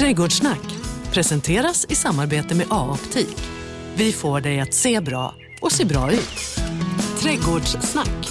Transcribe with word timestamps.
Trädgårdssnack 0.00 0.76
presenteras 1.12 1.86
i 1.88 1.94
samarbete 1.94 2.54
med 2.54 2.66
A-optik. 2.70 3.36
Vi 3.94 4.12
får 4.12 4.40
dig 4.40 4.60
att 4.60 4.74
se 4.74 5.00
bra 5.00 5.34
och 5.60 5.72
se 5.72 5.84
bra 5.84 6.12
ut. 6.12 6.60
Trädgårdssnack. 7.22 8.28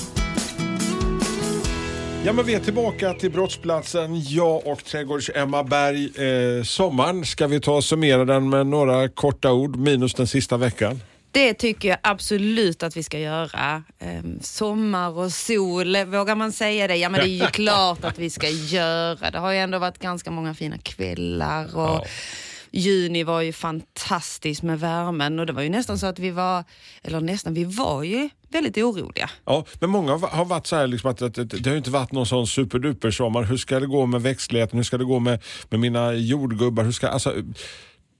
Ja, 2.25 2.33
men 2.33 2.45
vi 2.45 2.53
är 2.53 2.59
tillbaka 2.59 3.13
till 3.13 3.31
brottsplatsen, 3.31 4.21
jag 4.21 4.67
och 4.67 4.83
trädgårds-Emma 4.83 5.63
Berg. 5.63 6.05
Eh, 6.57 6.63
sommaren, 6.63 7.25
ska 7.25 7.47
vi 7.47 7.61
ta 7.61 7.75
och 7.75 7.83
summera 7.83 8.25
den 8.25 8.49
med 8.49 8.67
några 8.67 9.09
korta 9.09 9.51
ord, 9.51 9.75
minus 9.75 10.13
den 10.13 10.27
sista 10.27 10.57
veckan? 10.57 11.01
Det 11.31 11.53
tycker 11.53 11.89
jag 11.89 11.97
absolut 12.03 12.83
att 12.83 12.97
vi 12.97 13.03
ska 13.03 13.19
göra. 13.19 13.83
Ehm, 13.99 14.39
sommar 14.41 15.09
och 15.17 15.31
sol, 15.31 15.97
vågar 16.05 16.35
man 16.35 16.51
säga 16.51 16.87
det? 16.87 16.95
Ja 16.95 17.09
men 17.09 17.19
det 17.21 17.27
är 17.27 17.45
ju 17.45 17.47
klart 17.51 18.03
att 18.05 18.19
vi 18.19 18.29
ska 18.29 18.49
göra. 18.49 19.31
Det 19.31 19.39
har 19.39 19.51
ju 19.51 19.57
ändå 19.57 19.79
varit 19.79 19.99
ganska 19.99 20.31
många 20.31 20.53
fina 20.53 20.77
kvällar 20.77 21.75
och 21.75 21.89
Ja. 21.89 22.05
juni 22.71 23.23
var 23.23 23.41
ju 23.41 23.53
fantastiskt 23.53 24.63
med 24.63 24.79
värmen 24.79 25.39
och 25.39 25.45
det 25.45 25.53
var 25.53 25.61
ju 25.61 25.69
nästan 25.69 25.99
så 25.99 26.05
att 26.07 26.19
vi 26.19 26.31
var, 26.31 26.63
eller 27.03 27.21
nästan, 27.21 27.53
vi 27.53 27.63
var 27.63 28.03
ju 28.03 28.29
väldigt 28.49 28.77
oroliga. 28.77 29.29
Ja, 29.45 29.65
men 29.79 29.89
många 29.89 30.11
har 30.17 30.45
varit 30.45 30.67
så 30.67 30.75
här 30.75 30.87
liksom 30.87 31.11
att, 31.11 31.21
att, 31.21 31.37
att 31.37 31.49
det 31.49 31.65
har 31.65 31.71
ju 31.71 31.77
inte 31.77 31.89
varit 31.91 32.11
någon 32.11 32.25
sån 32.25 32.47
superduper 32.47 33.11
sommar. 33.11 33.43
Hur 33.43 33.57
ska 33.57 33.79
det 33.79 33.87
gå 33.87 34.05
med 34.05 34.21
växtligheten? 34.21 34.77
Hur 34.79 34.83
ska 34.83 34.97
det 34.97 35.05
gå 35.05 35.19
med, 35.19 35.43
med 35.69 35.79
mina 35.79 36.13
jordgubbar? 36.13 36.83
Hur 36.83 36.91
ska, 36.91 37.07
alltså, 37.07 37.33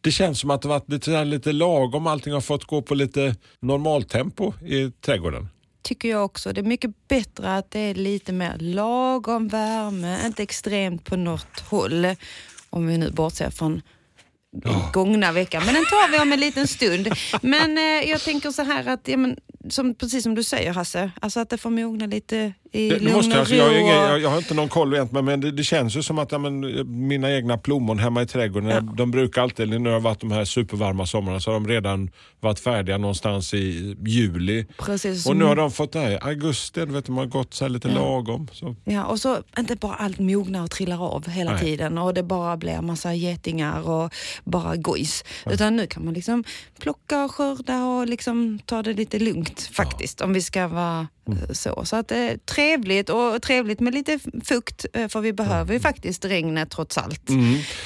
det 0.02 0.12
känns 0.12 0.40
som 0.40 0.50
att 0.50 0.62
det 0.62 0.68
varit 0.68 0.90
lite, 0.90 1.26
lite 1.26 1.52
lagom. 1.52 2.08
Allting 2.08 2.34
har 2.34 2.42
fått 2.42 2.64
gå 2.64 2.82
på 2.82 2.96
lite 2.96 3.36
normaltempo 3.60 4.54
i 4.66 4.92
trädgården. 4.92 5.50
Tycker 5.82 6.10
jag 6.10 6.26
också. 6.26 6.54
Det 6.54 6.62
är 6.62 6.66
mycket 6.66 7.08
bättre 7.08 7.58
att 7.58 7.72
det 7.72 7.80
är 7.80 7.96
lite 7.96 8.34
mer 8.34 8.58
lagom 8.60 9.48
värme, 9.48 10.26
inte 10.26 10.44
extremt 10.44 11.06
på 11.06 11.16
något 11.16 11.60
håll. 11.70 12.08
Om 12.70 12.88
vi 12.88 12.98
nu 12.98 13.12
bortser 13.12 13.50
från 13.50 13.82
gångna 14.94 15.32
veckan. 15.32 15.64
Men 15.66 15.74
den 15.74 15.86
tar 15.86 16.12
vi 16.12 16.20
om 16.20 16.34
en 16.34 16.40
liten 16.40 16.68
stund. 16.68 17.10
Men 17.42 17.78
eh, 17.78 18.10
jag 18.10 18.22
tänker 18.22 18.52
så 18.52 18.64
här 18.64 18.88
att, 18.88 19.08
ja, 19.08 19.18
men, 19.18 19.38
som, 19.70 19.96
precis 19.96 20.24
som 20.24 20.36
du 20.36 20.44
säger 20.44 20.74
Hasse, 20.74 21.12
alltså 21.22 21.40
att 21.40 21.50
det 21.50 21.58
får 21.58 21.70
mogna 21.70 22.06
lite 22.06 22.54
i 22.72 22.90
Det, 22.90 22.96
det 22.96 23.04
lugn 23.04 23.16
måste, 23.16 23.30
jag, 23.32 23.36
och 23.36 23.40
alltså, 23.40 23.56
ro. 23.56 23.60
jag, 23.60 23.84
och- 23.84 23.90
jag, 24.12 24.20
jag 24.22 24.30
har 24.30 24.38
inte 24.38 24.54
någon 24.54 24.70
koll 24.70 24.94
egentligen 24.94 25.26
men 25.26 25.42
det, 25.42 25.52
det 25.52 25.64
känns 25.64 25.96
ju 25.98 26.04
som 26.04 26.20
att 26.20 26.32
ja, 26.32 26.38
men, 26.38 26.60
mina 27.08 27.32
egna 27.32 27.58
plommon 27.58 28.00
hemma 28.00 28.22
i 28.22 28.26
trädgården, 28.26 28.92
de 28.98 29.12
brukar 29.12 29.42
alltid, 29.42 29.70
det 29.84 29.90
har 29.92 30.00
varit 30.00 30.20
de 30.20 30.32
här 30.32 30.46
supervarma 30.46 31.06
somrarna 31.06 31.40
så 31.40 31.50
har 31.52 31.54
de 31.54 31.68
redan 31.68 32.10
varit 32.40 32.60
färdiga 32.60 32.98
någonstans 32.98 33.54
i 33.54 33.96
juli. 34.06 34.66
Precis 34.78 35.26
Och 35.26 35.36
nu 35.38 35.46
har 35.46 35.56
de 35.56 35.72
fått 35.72 35.92
det 35.92 36.00
här 36.00 36.12
i 36.12 36.18
augusti, 36.22 36.86
vet, 36.86 37.06
de 37.06 37.18
har 37.18 37.26
gått 37.26 37.54
så 37.54 37.68
lite 37.68 37.88
lagom. 37.88 38.48
Så. 38.54 38.76
Ja, 38.84 39.06
och 39.06 39.20
så 39.20 39.38
inte 39.58 39.76
bara 39.76 39.94
allt 39.96 40.20
mognar 40.20 40.64
och 40.64 40.72
trillar 40.72 41.04
av 41.16 41.28
hela 41.30 41.52
Nej. 41.52 41.60
tiden 41.62 41.98
och 41.98 42.14
det 42.14 42.24
bara 42.24 42.58
blir 42.58 42.82
massa 42.82 43.14
getingar 43.14 43.90
och 43.90 44.14
bara 44.44 44.76
gojs. 44.76 45.24
Utan 45.46 45.76
nu 45.76 45.88
kan 45.88 46.06
man 46.06 46.14
liksom 46.14 46.44
plocka 46.80 47.24
och 47.26 47.32
skörda 47.32 47.84
och 47.86 48.08
liksom 48.08 48.60
ta 48.66 48.82
det 48.84 48.94
lite 48.94 49.20
lugnt 49.20 49.70
faktiskt 49.74 50.22
om 50.22 50.34
vi 50.34 50.42
ska 50.42 50.68
vara 50.68 51.08
Mm. 51.32 51.44
eh, 51.44 51.54
så. 51.54 51.86
Så 51.86 51.96
att 51.96 52.08
det 52.08 52.18
är 52.18 52.38
trevligt 52.38 53.10
och 53.10 53.42
trevligt 53.42 53.80
med 53.80 53.94
lite 53.94 54.20
fukt 54.44 54.86
eh, 54.94 55.08
för 55.08 55.22
vi 55.22 55.34
behöver 55.34 55.74
ju 55.74 55.80
faktiskt 55.80 56.26
regnet 56.26 56.72
trots 56.72 56.98
allt. 56.98 57.30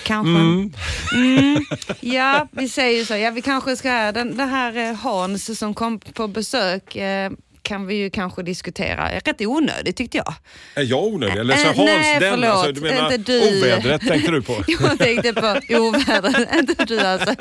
Kanske. 0.04 0.30
Mm. 0.30 0.74
Mm, 1.16 1.66
ja, 2.00 2.48
vi 2.52 2.70
säger 2.70 3.06
så. 3.06 3.16
Ja, 3.16 3.32
vi 3.32 3.42
kanske 3.42 3.76
ska, 3.76 4.12
den, 4.12 4.38
det 4.38 4.46
här 4.46 4.78
eh, 4.78 4.96
Hans 4.96 5.60
som 5.60 5.74
kom 5.74 6.00
på 6.00 6.28
besök 6.28 6.96
eh, 6.96 7.32
kan 7.64 7.88
vi 7.88 7.96
ju 7.96 8.10
kanske 8.10 8.44
diskutera. 8.44 9.10
Rätt 9.10 9.42
onödigt 9.42 9.98
tyckte 9.98 10.18
jag. 10.18 10.34
Är 10.76 10.84
jag 10.84 11.04
onödig? 11.04 11.38
Eller 11.40 11.56
så 11.56 11.62
Eh, 11.68 11.76
Hans 11.76 11.86
nej, 11.86 12.20
den, 12.20 12.32
förlåt. 12.34 12.50
alltså, 12.50 12.72
du 12.72 12.82
menar 12.82 13.14
Inte 13.14 13.32
du. 13.32 13.58
ovädret 13.60 14.02
tänkte 14.08 14.32
du 14.32 14.42
på? 14.42 14.64
Jag 14.80 14.98
tänkte 15.00 15.34
på 15.34 15.60
ovädret, 15.78 16.56
inte 16.60 16.86
du 16.86 17.00
alltså. 17.00 17.36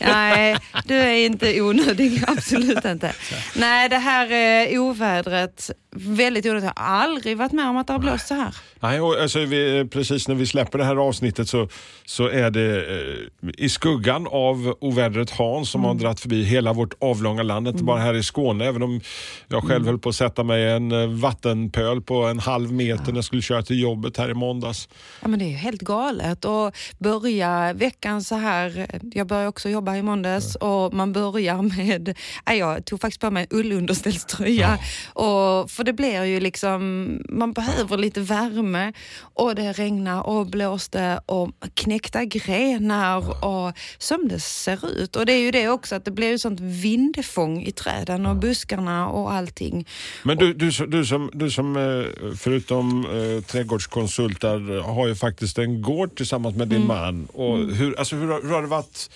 Nej, 0.00 0.56
du 0.84 0.94
är 0.94 1.14
inte 1.26 1.60
onödig, 1.60 2.22
absolut 2.26 2.84
inte. 2.84 3.12
Nej, 3.56 3.88
det 3.88 3.98
här 3.98 4.32
eh, 4.72 4.80
ovädret, 4.82 5.70
väldigt 5.92 6.46
onödigt. 6.46 6.70
Jag 6.76 6.82
har 6.82 7.02
aldrig 7.02 7.36
varit 7.36 7.52
med 7.52 7.68
om 7.68 7.76
att 7.76 7.86
det 7.86 7.92
har 7.92 8.00
blåst 8.00 8.26
så 8.26 8.34
här. 8.34 8.54
Nej, 8.80 9.00
och 9.00 9.20
alltså, 9.20 9.38
vi, 9.38 9.88
precis 9.90 10.28
när 10.28 10.34
vi 10.34 10.46
släpper 10.46 10.78
det 10.78 10.84
här 10.84 10.96
avsnittet 10.96 11.48
så, 11.48 11.68
så 12.04 12.28
är 12.28 12.50
det 12.50 12.76
eh, 12.76 13.48
i 13.58 13.68
skuggan 13.68 14.26
av 14.30 14.76
ovädret 14.80 15.30
Hans 15.30 15.70
som 15.70 15.84
har 15.84 15.94
dratt 15.94 16.20
förbi 16.20 16.44
hela 16.44 16.72
vårt 16.72 16.94
avlånga 17.00 17.42
land, 17.42 17.68
inte 17.68 17.84
bara 17.84 18.00
här 18.00 18.14
i 18.14 18.22
Skåne, 18.22 18.66
även 18.66 18.82
om 18.82 19.00
jag 19.48 19.64
själv 19.64 19.86
höll 19.86 19.98
på 19.98 20.08
att 20.08 20.14
sätta 20.14 20.44
mig 20.44 20.62
i 20.62 20.70
en 20.70 20.92
eh, 20.92 21.06
vattenpöl 21.08 22.00
på 22.00 22.14
en 22.14 22.38
halv 22.38 22.72
meter 22.72 23.06
när 23.06 23.14
jag 23.14 23.24
skulle 23.24 23.42
köra 23.42 23.62
till 23.62 23.80
jobbet 23.80 24.16
här 24.16 24.30
i 24.30 24.34
måndags. 24.34 24.88
Ja, 25.20 25.28
men 25.28 25.38
det 25.38 25.44
är 25.44 25.50
ju 25.50 25.56
helt 25.56 25.80
galet 25.80 26.44
att 26.44 26.76
börja 26.98 27.72
veckan 27.72 28.22
så 28.22 28.34
här. 28.34 28.86
Jag 29.12 29.26
började 29.26 29.48
också 29.48 29.68
jobba 29.68 29.96
i 29.96 30.02
måndags 30.02 30.54
och 30.54 30.94
man 30.94 31.12
börjar 31.12 31.62
med, 31.62 32.16
nej, 32.46 32.58
jag 32.58 32.84
tog 32.84 33.00
faktiskt 33.00 33.20
på 33.20 33.30
mig 33.30 33.46
en 33.50 33.58
ullunderställströja. 33.58 34.78
Och, 35.12 35.70
för 35.80 35.84
det 35.84 35.92
blir 35.92 36.24
ju 36.24 36.40
liksom, 36.40 36.80
man 37.28 37.52
behöver 37.52 37.96
lite 37.96 38.20
värme 38.20 38.92
och 39.20 39.54
det 39.54 39.72
regnar 39.72 40.22
och 40.22 40.46
blåste 40.46 41.20
och 41.26 41.50
knäckta 41.74 42.24
grenar 42.24 43.44
och 43.44 43.72
som 43.98 44.28
det 44.28 44.40
ser 44.40 44.90
ut. 44.90 45.16
Och 45.16 45.26
det 45.26 45.32
är 45.32 45.40
ju 45.40 45.50
det 45.50 45.68
också 45.68 45.94
att 45.94 46.04
det 46.04 46.10
blir 46.10 46.28
ju 46.28 46.38
sånt 46.38 46.60
vindfång 46.60 47.62
i 47.62 47.72
träden 47.72 48.26
och 48.26 48.36
buskarna 48.36 49.08
och 49.08 49.32
allting. 49.32 49.86
Men 50.22 50.36
du, 50.36 50.54
du, 50.54 50.70
du 50.86 51.04
som, 51.04 51.30
du 51.32 51.50
som 51.50 51.76
eh, 51.76 52.32
förutom 52.36 53.04
eh, 53.04 53.44
trädgårdskonsult 53.44 54.40
där, 54.40 54.82
har 54.82 55.06
ju 55.08 55.14
faktiskt 55.14 55.58
en 55.58 55.82
gård 55.82 56.16
tillsammans 56.16 56.56
med 56.56 56.68
din 56.68 56.86
man. 56.86 57.26
Och 57.32 57.58
hur, 57.58 57.98
alltså, 57.98 58.16
hur, 58.16 58.42
hur 58.42 58.50
har 58.50 58.62
det 58.62 58.68
varit 58.68 59.10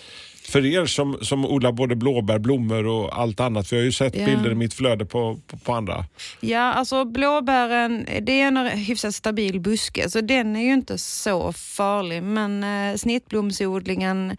för 0.49 0.67
er 0.67 0.87
som, 0.87 1.19
som 1.23 1.45
odlar 1.45 1.73
både 1.73 1.97
blåbär, 1.97 2.39
blommor 2.39 2.87
och 2.87 3.21
allt 3.21 3.41
annat? 3.41 3.69
För 3.69 3.77
jag 3.77 3.81
har 3.83 3.87
ju 3.87 3.93
sett 3.93 4.17
Ja. 4.17 4.27
bilder 4.27 4.51
i 4.51 4.55
mitt 4.55 4.75
flöde 4.75 5.05
på, 5.05 5.41
på, 5.47 5.57
på 5.57 5.73
andra. 5.75 6.05
Ja, 6.41 6.61
alltså 6.73 7.05
blåbären, 7.05 8.07
det 8.23 8.41
är 8.41 8.47
en 8.49 8.57
hyfsat 8.67 9.15
stabil 9.15 9.61
buske, 9.61 10.11
så 10.11 10.21
den 10.21 10.57
är 10.57 10.61
ju 10.61 10.73
inte 10.73 10.99
så 10.99 11.53
farlig. 11.53 12.23
Men 12.23 12.65
eh, 12.65 12.97
snittblomsodlingen, 12.97 14.37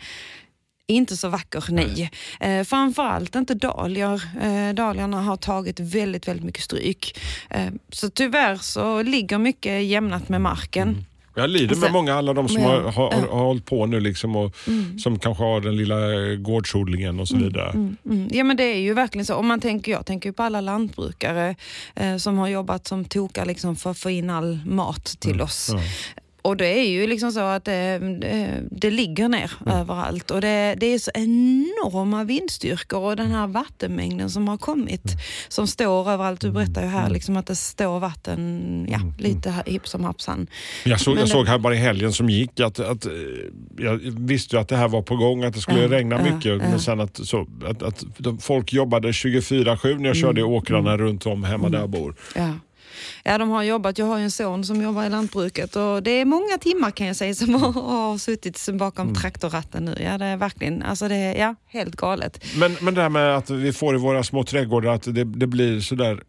inte 0.88 1.18
så 1.18 1.30
vacker, 1.30 1.64
nej. 1.70 2.12
Eh, 2.40 2.64
framförallt 2.64 3.36
inte 3.36 3.54
dahlior. 3.54 4.22
Eh, 4.42 4.74
dahliorna 4.76 5.22
har 5.22 5.38
tagit 5.38 5.80
väldigt, 5.80 6.28
väldigt 6.28 6.46
mycket 6.46 6.64
stryk. 6.64 7.20
Eh, 7.50 7.68
så 7.90 8.10
tyvärr 8.10 8.56
så 8.56 9.02
ligger 9.02 9.38
mycket 9.38 9.84
jämnat 9.84 10.30
med 10.30 10.42
marken. 10.42 11.06
Jag 11.36 11.50
lider 11.50 11.68
med 11.68 11.78
Sen- 11.78 11.92
många, 11.92 12.14
alla 12.14 12.34
de 12.34 12.50
som 12.50 12.64
har, 12.64 12.82
har, 12.82 13.10
ja. 13.12 13.18
har 13.32 13.46
hållit 13.46 13.66
på 13.66 13.86
nu 13.86 14.00
liksom 14.00 14.36
och 14.36 14.56
som 15.04 15.20
kanske 15.20 15.44
har 15.44 15.62
den 15.62 15.76
lilla 15.76 15.96
gårdsodlingen 16.36 17.20
och 17.20 17.28
så 17.28 17.38
vidare. 17.38 17.70
Mm. 17.70 18.30
Ja 18.32 18.44
men 18.44 18.58
det 18.58 18.64
är 18.64 18.80
ju 18.80 18.94
verkligen 18.94 19.26
så. 19.26 19.36
Om 19.36 19.48
man 19.48 19.60
tänker, 19.60 19.92
jag 19.92 20.06
tänker 20.06 20.32
på 20.32 20.44
alla 20.44 20.62
lantbrukare 20.62 21.56
eh, 21.96 22.18
som 22.18 22.38
har 22.38 22.48
jobbat 22.48 22.88
som 22.88 23.06
tokar 23.06 23.46
liksom 23.46 23.76
för 23.76 23.92
att 23.92 23.98
få 23.98 24.10
in 24.10 24.30
all 24.30 24.60
mat 24.66 25.06
till 25.20 25.42
oss. 25.42 25.72
Och 26.46 26.58
det 26.58 26.68
är 26.68 26.90
ju 26.90 27.08
liksom 27.08 27.32
så 27.32 27.40
att 27.40 27.66
det, 27.66 28.00
det, 28.22 28.64
det 28.72 28.92
ligger 28.92 29.30
ner 29.30 29.52
överallt 29.66 30.32
och 30.32 30.42
det, 30.42 30.76
det 30.80 30.86
är 30.86 31.00
så 31.00 31.12
enorma 31.14 32.24
vindstyrkor 32.24 33.00
och 33.00 33.16
den 33.16 33.32
här 33.32 33.48
vattenmängden 33.48 34.30
som 34.30 34.48
har 34.48 34.58
kommit 34.58 35.04
som 35.48 35.68
står 35.68 36.12
överallt. 36.12 36.42
Du 36.42 36.52
berättar 36.52 36.82
ju 36.82 36.88
här 36.88 37.10
liksom 37.10 37.38
att 37.38 37.48
det 37.48 37.56
står 37.56 38.00
vatten 38.00 38.88
ja, 38.90 39.00
lite 39.18 39.50
här, 39.50 39.64
hipp 39.66 39.88
som 39.88 40.04
happsan. 40.04 40.48
Jag, 40.84 41.00
såg, 41.00 41.14
Men 41.14 41.20
jag 41.22 41.30
såg 41.30 41.48
här 41.48 41.58
bara 41.58 41.74
i 41.76 41.78
helgen 41.78 42.14
som 42.14 42.30
gick 42.30 42.60
att, 42.60 42.80
att 42.80 43.06
eh, 43.06 43.12
jag 43.78 44.00
visste 44.20 44.56
ju 44.56 44.62
att 44.62 44.68
det 44.68 44.78
här 44.78 44.88
var 44.88 45.02
på 45.02 45.16
gång, 45.16 45.44
att 45.44 45.54
det 45.54 45.62
skulle 45.62 45.82
Ja, 45.82 45.90
regna 45.90 46.16
ja, 46.26 46.36
mycket. 46.36 46.58
Men 46.58 46.80
sen 46.80 47.00
att, 47.00 47.20
så, 47.24 47.48
att, 47.66 47.84
att 47.84 48.04
folk 48.40 48.74
jobbade 48.74 49.12
24-7 49.12 50.00
när 50.00 50.08
jag 50.08 50.16
körde 50.16 50.42
i 50.42 50.44
Mm. 50.44 50.54
åkrarna 50.56 50.98
runt 50.98 51.26
om 51.26 51.44
hemma 51.44 51.70
där 51.70 51.80
jag 51.80 51.90
bor. 51.90 52.16
Ja. 53.24 53.38
De 53.38 53.50
har 53.50 53.64
jobbat. 53.64 53.98
Jag 53.98 54.06
har 54.06 54.18
ju 54.18 54.24
en 54.24 54.32
son 54.32 54.64
som 54.66 54.82
jobbar 54.82 55.04
i 55.06 55.10
lantbruket 55.10 55.76
och 55.76 56.04
det 56.04 56.12
är 56.12 56.26
många 56.26 56.58
timmar 56.62 56.92
kan 56.92 57.08
jag 57.08 57.16
säga 57.16 57.36
som 57.36 57.54
har, 57.56 57.72
har 57.82 58.18
suttit 58.18 58.70
bakom 58.74 59.06
Mm. 59.08 59.16
traktorratten 59.22 59.86
nu. 59.86 59.96
Ja, 60.04 60.18
det 60.18 60.26
är 60.26 60.38
verkligen, 60.38 60.84
alltså 60.84 61.08
det 61.08 61.16
är 61.16 61.36
ja, 61.36 61.56
helt 61.68 61.96
galet. 61.96 62.46
Men, 62.58 62.78
men 62.82 62.94
det 62.96 63.02
här 63.02 63.10
med 63.10 63.38
att 63.38 63.50
vi 63.50 63.74
får 63.74 63.96
i 63.96 63.98
våra 63.98 64.24
små 64.24 64.44
trädgårdar 64.44 64.90
att 64.94 65.04
det, 65.04 65.24
det 65.24 65.48
blir 65.48 65.80
sådär 65.80 66.24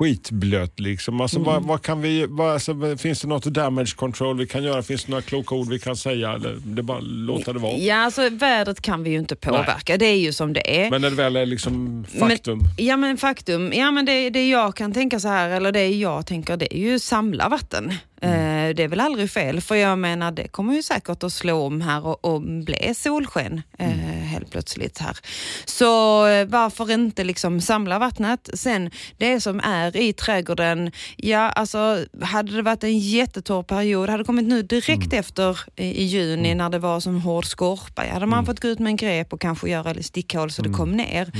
skitblött 0.00 0.80
liksom. 0.80 1.20
Alltså, 1.20 1.36
Mm. 1.38 1.46
vad, 1.46 1.62
vad 1.62 1.82
kan 1.82 2.00
vi, 2.02 2.26
vad, 2.28 2.50
alltså, 2.52 2.96
finns 2.96 3.20
det 3.20 3.28
något 3.28 3.44
damage 3.44 3.94
control 3.96 4.38
vi 4.38 4.46
kan 4.46 4.62
göra? 4.64 4.82
Finns 4.82 5.04
det 5.04 5.10
några 5.10 5.22
kloka 5.22 5.54
ord 5.54 5.68
vi 5.68 5.78
kan 5.78 5.96
säga? 5.96 6.32
Eller 6.32 6.56
det 6.64 6.82
bara 6.82 7.00
låta 7.00 7.52
det 7.52 7.58
vara? 7.58 7.76
Ja, 7.76 7.96
alltså 7.96 8.28
vädret 8.30 8.80
kan 8.80 9.02
vi 9.02 9.10
ju 9.10 9.18
inte 9.18 9.36
påverka. 9.36 9.96
Det 9.96 10.06
är 10.06 10.16
ju 10.18 10.32
som 10.32 10.52
det 10.52 10.84
är. 10.84 10.90
Men 10.90 11.00
när 11.02 11.10
det 11.10 11.16
väl 11.16 11.36
är 11.36 11.46
liksom 11.46 12.04
faktum. 12.20 12.58
Men, 12.58 12.86
ja 12.86 12.96
men 12.96 13.16
faktum, 13.16 13.72
ja 13.72 13.90
men 13.90 14.04
det, 14.06 14.30
det 14.30 14.48
jag 14.48 14.76
kan 14.76 14.92
tänka 14.92 15.20
så 15.20 15.28
här, 15.28 15.48
eller 15.50 15.72
det 15.72 15.88
jag 15.88 16.26
tänker, 16.26 16.56
det 16.56 16.74
är 16.76 16.78
ju 16.80 16.98
samla 16.98 17.48
vatten. 17.48 17.92
Mm. 18.20 18.68
Eh, 18.70 18.74
det 18.74 18.82
är 18.82 18.88
väl 18.88 19.00
aldrig 19.00 19.30
fel, 19.30 19.60
för 19.60 19.74
jag 19.74 19.98
menar 19.98 20.32
det 20.32 20.48
kommer 20.48 20.74
ju 20.74 20.82
säkert 20.82 21.22
att 21.22 21.32
slå 21.32 21.66
om 21.66 21.80
här 21.80 22.06
och, 22.06 22.24
och 22.24 22.42
bli 22.42 22.94
solsken 22.94 23.62
eh, 23.78 24.02
mm. 24.02 24.22
helt 24.22 24.50
plötsligt 24.50 24.98
här. 24.98 25.16
Så 25.64 26.26
eh, 26.26 26.46
varför 26.46 26.90
inte 26.90 27.24
liksom 27.24 27.60
samla 27.60 27.98
vattnet? 27.98 28.50
Sen 28.54 28.90
det 29.18 29.40
som 29.40 29.60
är 29.60 29.96
i 29.96 30.12
trädgården, 30.12 30.90
ja 31.16 31.50
alltså 31.50 32.04
hade 32.22 32.56
det 32.56 32.62
varit 32.62 32.84
en 32.84 32.98
jättetorr 32.98 33.62
period, 33.62 34.08
hade 34.08 34.22
det 34.22 34.26
kommit 34.26 34.46
nu 34.46 34.62
direkt 34.62 35.12
mm. 35.12 35.20
efter 35.20 35.60
i, 35.76 36.04
juni 36.04 36.48
mm. 36.48 36.58
när 36.58 36.70
det 36.70 36.78
var 36.78 37.00
som 37.00 37.20
hård 37.20 37.44
skorpa, 37.44 38.06
ja, 38.06 38.12
hade 38.12 38.26
man 38.26 38.38
mm. 38.38 38.46
fått 38.46 38.60
gå 38.60 38.68
ut 38.68 38.78
med 38.78 38.90
en 38.90 38.96
grep 38.96 39.32
och 39.32 39.40
kanske 39.40 39.70
göra 39.70 40.02
stickhål 40.02 40.50
så 40.50 40.62
det 40.62 40.68
mm. 40.68 40.78
kom 40.78 40.92
ner. 40.92 41.32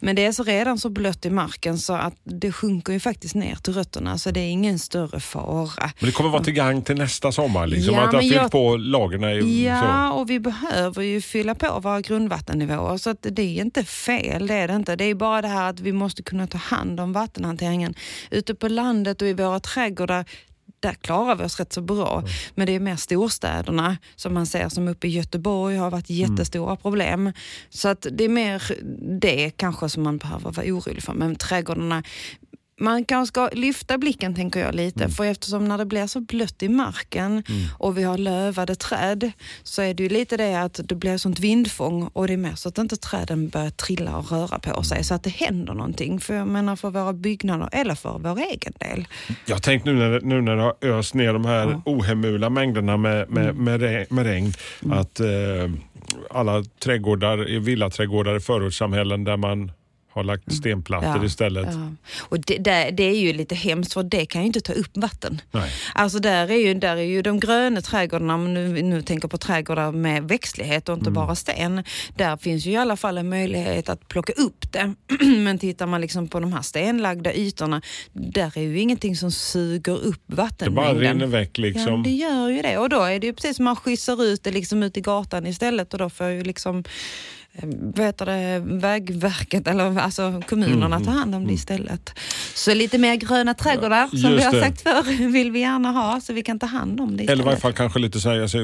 Men 0.00 0.16
det 0.16 0.24
är 0.24 0.32
så 0.32 0.42
redan 0.42 0.78
så 0.78 0.88
blött 0.88 1.26
i 1.26 1.30
marken 1.30 1.78
så 1.78 1.92
att 1.92 2.14
det 2.24 2.52
sjunker 2.52 2.92
ju 2.92 3.00
faktiskt 3.00 3.34
ner 3.34 3.54
till 3.54 3.74
rötterna 3.74 4.18
så 4.18 4.30
det 4.30 4.40
är 4.40 4.50
ingen 4.50 4.78
större 4.78 5.20
fara. 5.20 5.90
Det 6.26 6.30
kommer 6.30 6.38
vara 6.38 6.44
till 6.44 6.54
gang 6.54 6.82
till 6.82 6.96
nästa 6.96 7.32
sommar? 7.32 7.66
Liksom, 7.66 7.94
ja, 7.94 8.04
att 8.04 8.10
du 8.10 8.16
har 8.16 8.22
fyllt 8.22 8.34
jag... 8.34 8.50
på 8.50 8.76
lagren? 8.76 9.62
Ja, 9.62 10.10
så. 10.12 10.18
och 10.20 10.30
vi 10.30 10.40
behöver 10.40 11.02
ju 11.02 11.20
fylla 11.20 11.54
på 11.54 11.80
våra 11.80 12.00
grundvattennivåer 12.00 12.96
så 12.96 13.10
att 13.10 13.26
det 13.30 13.42
är 13.42 13.62
inte 13.62 13.84
fel, 13.84 14.46
det 14.46 14.54
är 14.54 14.68
det 14.68 14.74
inte. 14.74 14.96
Det 14.96 15.04
är 15.04 15.14
bara 15.14 15.42
det 15.42 15.48
här 15.48 15.70
att 15.70 15.80
vi 15.80 15.92
måste 15.92 16.22
kunna 16.22 16.46
ta 16.46 16.58
hand 16.58 17.00
om 17.00 17.12
vattenhanteringen. 17.12 17.94
Ute 18.30 18.54
på 18.54 18.68
landet 18.68 19.22
och 19.22 19.28
i 19.28 19.32
våra 19.32 19.60
trädgårdar 19.60 20.24
där 20.80 20.94
klarar 20.94 21.36
vi 21.36 21.44
oss 21.44 21.60
rätt 21.60 21.72
så 21.72 21.80
bra. 21.80 22.18
Mm. 22.18 22.30
Men 22.54 22.66
det 22.66 22.74
är 22.74 22.80
mer 22.80 22.96
storstäderna 22.96 23.96
som 24.16 24.34
man 24.34 24.46
ser 24.46 24.68
som 24.68 24.88
uppe 24.88 25.06
i 25.06 25.10
Göteborg 25.10 25.76
har 25.76 25.90
varit 25.90 26.10
jättestora 26.10 26.70
mm. 26.70 26.76
problem. 26.76 27.32
Så 27.70 27.88
att 27.88 28.06
det 28.12 28.24
är 28.24 28.28
mer 28.28 28.62
det 29.20 29.50
kanske 29.50 29.88
som 29.88 30.02
man 30.02 30.18
behöver 30.18 30.50
vara 30.50 30.66
orolig 30.66 31.02
för. 31.02 31.14
Men 31.14 31.36
trädgårdarna, 31.36 32.02
man 32.80 33.04
kanske 33.04 33.32
ska 33.32 33.48
lyfta 33.52 33.98
blicken 33.98 34.34
tänker 34.34 34.60
jag 34.60 34.74
lite, 34.74 35.00
mm. 35.04 35.10
för 35.10 35.24
eftersom 35.24 35.64
när 35.64 35.78
det 35.78 35.84
blir 35.84 36.06
så 36.06 36.20
blött 36.20 36.62
i 36.62 36.68
marken 36.68 37.32
mm. 37.32 37.68
och 37.78 37.98
vi 37.98 38.02
har 38.02 38.18
lövade 38.18 38.74
träd 38.74 39.32
så 39.62 39.82
är 39.82 39.94
det 39.94 40.02
ju 40.02 40.08
lite 40.08 40.36
det 40.36 40.54
att 40.54 40.80
det 40.84 40.94
blir 40.94 41.18
sånt 41.18 41.40
vindfång 41.40 42.10
och 42.12 42.26
det 42.26 42.32
är 42.32 42.36
mer 42.36 42.54
så 42.54 42.68
att 42.68 42.78
inte 42.78 42.96
träden 42.96 43.48
börjar 43.48 43.70
trilla 43.70 44.16
och 44.16 44.30
röra 44.30 44.58
på 44.58 44.82
sig 44.82 45.04
så 45.04 45.14
att 45.14 45.22
det 45.22 45.30
händer 45.30 45.74
någonting. 45.74 46.20
För 46.20 46.34
jag 46.34 46.48
menar 46.48 46.76
för 46.76 46.90
våra 46.90 47.12
byggnader 47.12 47.68
eller 47.72 47.94
för 47.94 48.18
vår 48.18 48.38
egen 48.38 48.72
del. 48.78 49.06
Jag 49.46 49.62
tänkte 49.62 49.92
nu 49.92 49.98
när, 49.98 50.20
nu 50.20 50.40
när 50.40 50.56
det 50.56 50.62
har 50.62 50.98
öst 50.98 51.14
ner 51.14 51.32
de 51.32 51.44
här 51.44 51.70
ja. 51.70 51.82
ohemula 51.84 52.50
mängderna 52.50 52.96
med, 52.96 53.30
med, 53.30 53.48
mm. 53.48 53.64
med, 53.64 53.80
regn, 53.80 54.06
med 54.10 54.26
regn 54.26 54.52
mm. 54.84 54.98
att 54.98 55.20
eh, 55.20 55.26
alla 56.30 56.64
trädgårdar, 56.84 57.60
villaträdgårdar 57.60 58.36
i 58.36 58.40
förortssamhällen 58.40 59.24
där 59.24 59.36
man 59.36 59.72
har 60.16 60.24
lagt 60.24 60.48
mm. 60.48 60.56
stenplattor 60.56 61.16
ja, 61.16 61.24
istället. 61.24 61.68
Ja. 61.72 61.90
Och 62.18 62.40
det, 62.40 62.58
det, 62.58 62.90
det, 62.90 63.04
är 63.04 63.18
ju 63.18 63.32
lite 63.32 63.54
hemskt 63.54 63.92
för 63.92 64.02
det 64.02 64.26
kan 64.26 64.40
ju 64.42 64.46
inte 64.46 64.60
ta 64.60 64.72
upp 64.72 64.96
vatten. 64.96 65.40
Nej. 65.50 65.70
Alltså 65.94 66.18
där 66.18 66.50
är 66.50 66.66
ju, 66.66 66.74
där 66.74 66.96
är 66.96 67.02
ju 67.02 67.22
de 67.22 67.40
gröna 67.40 67.80
trädgårdarna, 67.80 68.34
om 68.34 68.54
nu, 68.54 68.82
nu 68.82 69.02
tänker 69.02 69.28
på 69.28 69.38
trädgårdar 69.38 69.92
med 69.92 70.28
växtlighet 70.28 70.88
och 70.88 70.98
inte 70.98 71.10
mm. 71.10 71.14
bara 71.14 71.34
sten. 71.34 71.84
Där 72.16 72.36
finns 72.36 72.66
ju 72.66 72.70
i 72.70 72.76
alla 72.76 72.96
fall 72.96 73.18
en 73.18 73.28
möjlighet 73.28 73.88
att 73.88 74.08
plocka 74.08 74.32
upp 74.32 74.72
det. 74.72 74.94
Men 75.24 75.58
tittar 75.58 75.86
man 75.86 76.00
liksom 76.00 76.28
på 76.28 76.40
de 76.40 76.52
här 76.52 76.62
stenlagda 76.62 77.34
ytorna, 77.34 77.82
där 78.12 78.58
är 78.58 78.62
ju 78.62 78.80
ingenting 78.80 79.16
som 79.16 79.30
suger 79.30 80.04
upp 80.04 80.22
vattenmängden. 80.26 80.94
Det 80.94 81.00
bara 81.00 81.12
rinner 81.12 81.26
väck 81.26 81.58
liksom. 81.58 81.92
Ja, 81.92 82.02
det 82.04 82.10
gör 82.10 82.48
ju 82.48 82.62
det. 82.62 82.78
Och 82.78 82.88
då 82.88 83.02
är 83.02 83.20
det 83.20 83.26
ju 83.26 83.32
precis 83.32 83.56
som 83.56 83.64
man 83.64 83.76
skjutsar 83.76 84.24
ut 84.24 84.42
det 84.44 84.50
liksom 84.50 84.82
ut 84.82 84.96
i 84.96 85.00
gatan 85.00 85.46
istället 85.46 85.92
och 85.92 85.98
då 85.98 86.10
får 86.10 86.26
ju 86.26 86.42
liksom 86.42 86.84
vet 87.96 88.18
det, 88.18 88.62
Vägverket 88.64 89.68
eller 89.68 89.98
alltså 89.98 90.42
kommunerna 90.48 90.96
mm, 90.96 91.04
ta 91.04 91.10
hand 91.10 91.34
om 91.34 91.40
det 91.40 91.44
mm. 91.44 91.54
istället. 91.54 92.10
Så 92.54 92.74
lite 92.74 92.98
mer 92.98 93.14
gröna 93.14 93.54
trädgårdar 93.54 94.08
som 94.08 94.36
vi 94.36 94.42
har 94.42 94.52
det. 94.52 94.60
sagt 94.60 94.80
förr 94.80 95.28
vill 95.32 95.50
vi 95.50 95.60
gärna 95.60 95.90
ha 95.90 96.20
så 96.20 96.32
vi 96.32 96.42
kan 96.42 96.58
ta 96.58 96.66
hand 96.66 97.00
om 97.00 97.16
det 97.16 97.22
istället. 97.22 97.30
Eller 97.30 97.42
i 97.42 97.46
varje 97.46 97.60
fall 97.60 97.72
kanske 97.72 97.98
lite 97.98 98.20
så 98.20 98.28
här, 98.28 98.36
jag, 98.36 98.50
ser, 98.50 98.58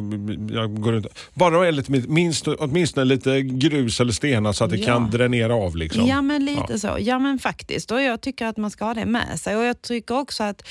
jag 0.55 0.81
går 0.81 0.93
runt, 0.93 1.07
bara 1.35 1.71
lite, 1.71 1.93
minst, 1.93 2.49
åtminstone 2.49 3.05
lite 3.05 3.43
grus 3.43 4.01
eller 4.01 4.13
stenar 4.13 4.53
så 4.53 4.65
att 4.65 4.71
det 4.71 4.77
ja. 4.77 4.87
kan 4.87 5.11
dränera 5.11 5.55
av. 5.55 5.77
Liksom. 5.77 6.07
Ja 6.07 6.23
men 6.23 6.45
lite 6.45 6.65
ja. 6.69 6.79
så, 6.79 6.97
ja 7.01 7.19
men 7.19 7.39
faktiskt 7.39 7.91
och 7.91 8.03
jag 8.03 8.21
tycker 8.21 8.47
att 8.47 8.57
man 8.57 8.71
ska 8.71 8.85
ha 8.85 8.95
det 8.95 9.07
med 9.07 9.41
sig 9.41 9.57
och 9.57 9.65
jag 9.65 9.83
tycker 9.83 10.19
också 10.19 10.43
att 10.43 10.63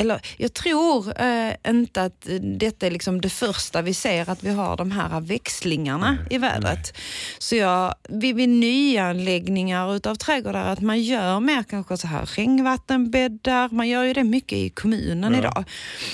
eller 0.00 0.20
jag 0.36 0.54
tror 0.54 1.22
eh, 1.22 1.52
inte 1.68 2.02
att 2.02 2.26
detta 2.40 2.86
är 2.86 2.90
liksom 2.90 3.20
det 3.20 3.28
första 3.28 3.82
vi 3.82 3.94
ser, 3.94 4.30
att 4.30 4.42
vi 4.42 4.50
har 4.50 4.76
de 4.76 4.90
här 4.90 5.20
växlingarna 5.20 6.10
nej, 6.10 6.26
i 6.30 6.38
vädret. 6.38 6.62
Nej. 6.64 7.02
Så 7.38 7.56
jag, 7.56 7.94
vid, 8.08 8.36
vid 8.36 8.48
nyanläggningar 8.48 9.96
utav 9.96 10.14
trädgårdar, 10.14 10.72
att 10.72 10.80
man 10.80 11.02
gör 11.02 11.40
mer 11.40 11.62
kanske 11.62 11.96
så 11.96 12.06
här 12.06 12.26
regnvattenbäddar, 12.26 13.68
man 13.72 13.88
gör 13.88 14.04
ju 14.04 14.12
det 14.12 14.24
mycket 14.24 14.58
i 14.58 14.70
kommunen 14.70 15.32
ja. 15.32 15.38
idag. 15.38 15.64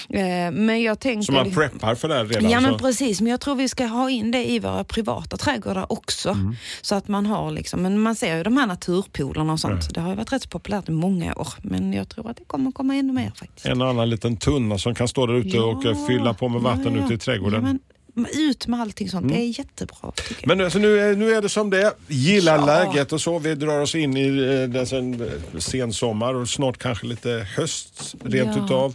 Eh, 0.08 0.50
men 0.50 0.82
jag 0.82 1.00
tänker, 1.00 1.22
så 1.22 1.32
man 1.32 1.50
preppar 1.50 1.94
för 1.94 2.08
det 2.08 2.24
redan? 2.24 2.50
Ja 2.50 2.60
men 2.60 2.78
precis, 2.78 3.20
men 3.20 3.30
jag 3.30 3.40
tror 3.40 3.54
vi 3.54 3.68
ska 3.68 3.86
ha 3.86 4.10
in 4.10 4.30
det 4.30 4.50
i 4.50 4.58
våra 4.58 4.84
privata 4.84 5.36
trädgårdar 5.36 5.92
också. 5.92 6.28
Mm. 6.28 6.56
Så 6.82 6.94
att 6.94 7.08
man 7.08 7.26
har 7.26 7.50
liksom, 7.50 7.82
men 7.82 8.00
man 8.00 8.14
ser 8.14 8.36
ju 8.36 8.42
de 8.42 8.56
här 8.56 8.66
naturpoolerna 8.66 9.52
och 9.52 9.60
sånt, 9.60 9.84
ja. 9.84 9.90
det 9.94 10.00
har 10.00 10.10
ju 10.10 10.16
varit 10.16 10.32
rätt 10.32 10.42
så 10.42 10.48
populärt 10.48 10.88
i 10.88 10.92
många 10.92 11.34
år, 11.34 11.48
men 11.62 11.92
jag 11.92 12.08
tror 12.08 12.30
att 12.30 12.36
det 12.36 12.44
kommer 12.44 12.72
komma 12.72 12.94
ännu 12.94 13.12
mer 13.12 13.32
faktiskt 13.36 13.73
en 13.74 13.82
och 13.82 13.88
annan 13.88 14.10
liten 14.10 14.36
tunna 14.36 14.78
som 14.78 14.94
kan 14.94 15.08
stå 15.08 15.26
där 15.26 15.34
ute 15.34 15.56
ja, 15.56 15.64
och 15.64 16.06
fylla 16.06 16.34
på 16.34 16.48
med 16.48 16.60
vatten 16.60 16.94
ja, 16.94 16.98
ja. 16.98 17.04
ute 17.04 17.14
i 17.14 17.18
trädgården. 17.18 17.78
Men 18.14 18.26
ut 18.32 18.66
med 18.66 18.80
allting 18.80 19.10
sånt. 19.10 19.24
Mm. 19.24 19.36
Det 19.36 19.42
är 19.42 19.58
jättebra. 19.58 20.12
Men 20.46 20.60
alltså, 20.60 20.78
nu, 20.78 21.00
är, 21.00 21.16
nu 21.16 21.34
är 21.34 21.42
det 21.42 21.48
som 21.48 21.70
det 21.70 21.82
är. 21.82 21.92
Gillar 22.08 22.58
ja. 22.58 22.66
läget 22.66 23.12
och 23.12 23.20
så. 23.20 23.38
Vi 23.38 23.54
drar 23.54 23.80
oss 23.80 23.94
in 23.94 24.16
i 24.16 24.68
eh, 24.74 24.84
sen, 24.84 25.30
sensommar 25.58 26.34
och 26.34 26.48
snart 26.48 26.78
kanske 26.78 27.06
lite 27.06 27.46
höst 27.56 28.14
rent 28.24 28.56
ja. 28.56 28.64
utav 28.64 28.94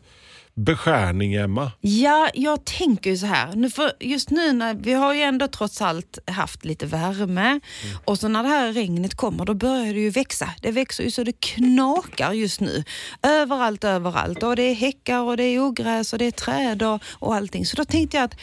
beskärning, 0.56 1.34
Emma? 1.34 1.72
Ja, 1.82 2.30
jag 2.34 2.66
tänker 2.66 3.10
ju 3.10 3.18
så 3.18 3.26
här. 3.26 3.56
Nu 3.56 3.70
för 3.70 3.92
just 4.00 4.30
nu 4.30 4.54
när 4.54 4.74
vi 4.74 4.94
har 4.94 5.14
ju 5.14 5.22
ändå 5.22 5.48
trots 5.48 5.82
allt 5.82 6.20
haft 6.28 6.66
lite 6.66 6.86
värme 6.86 7.48
mm. 7.50 7.62
och 8.06 8.20
så 8.20 8.28
när 8.28 8.44
det 8.44 8.50
här 8.50 8.74
regnet 8.74 9.16
kommer 9.16 9.46
då 9.46 9.54
börjar 9.54 9.94
det 9.94 10.00
ju 10.00 10.10
växa. 10.10 10.50
Det 10.62 10.72
växer 10.72 11.04
ju 11.04 11.12
så 11.12 11.24
det 11.24 11.40
knakar 11.40 12.34
just 12.34 12.62
nu. 12.62 12.84
Överallt, 13.22 13.84
överallt. 13.84 14.44
Och 14.44 14.56
det 14.56 14.64
är 14.64 14.76
häckar 14.76 15.20
och 15.20 15.38
det 15.38 15.44
är 15.44 15.60
ogräs 15.60 16.14
och 16.14 16.20
det 16.20 16.26
är 16.26 16.32
träd 16.32 16.84
och, 16.84 17.02
och 17.20 17.36
allting. 17.36 17.66
Så 17.66 17.76
då 17.76 17.86
tänkte 17.86 18.18
jag 18.18 18.24
att 18.24 18.36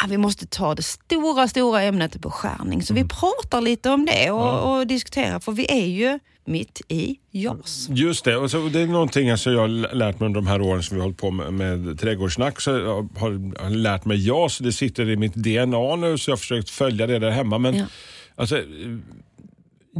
ja, 0.00 0.06
vi 0.08 0.18
måste 0.18 0.46
ta 0.46 0.74
det 0.74 0.82
stora, 0.82 1.48
stora 1.48 1.82
ämnet 1.82 2.16
beskärning. 2.20 2.82
Så 2.82 2.92
mm. 2.92 3.02
vi 3.02 3.08
pratar 3.08 3.60
lite 3.60 3.90
om 3.90 4.06
det 4.06 4.30
och, 4.30 4.40
ja. 4.40 4.60
och 4.60 4.86
diskuterar, 4.86 5.40
för 5.40 5.52
vi 5.52 5.66
är 5.70 5.86
ju 5.86 6.18
mitt 6.44 6.80
i 6.88 7.16
JAS. 7.30 7.88
Just 7.90 8.24
det, 8.24 8.36
och 8.36 8.50
så 8.50 8.68
det 8.68 8.80
är 8.80 8.86
någonting 8.86 9.30
alltså 9.30 9.50
jag 9.50 9.60
har 9.60 9.94
lärt 9.94 10.20
mig 10.20 10.26
under 10.26 10.40
de 10.40 10.46
här 10.46 10.60
åren 10.60 10.82
som 10.82 10.94
vi 10.94 11.00
har 11.00 11.06
hållit 11.06 11.18
på 11.18 11.30
med, 11.30 11.52
med 11.52 12.00
trädgårdssnack. 12.00 12.60
Så 12.60 12.70
jag 12.70 13.08
har, 13.16 13.52
jag 13.56 13.62
har 13.62 13.70
lärt 13.70 14.04
mig 14.04 14.26
JAS, 14.26 14.58
det 14.58 14.72
sitter 14.72 15.10
i 15.10 15.16
mitt 15.16 15.34
DNA 15.34 15.96
nu 15.96 16.18
så 16.18 16.30
jag 16.30 16.36
har 16.36 16.38
försökt 16.38 16.70
följa 16.70 17.06
det 17.06 17.18
där 17.18 17.30
hemma. 17.30 17.58
Men 17.58 17.74
ja. 17.74 17.86
alltså, 18.34 18.62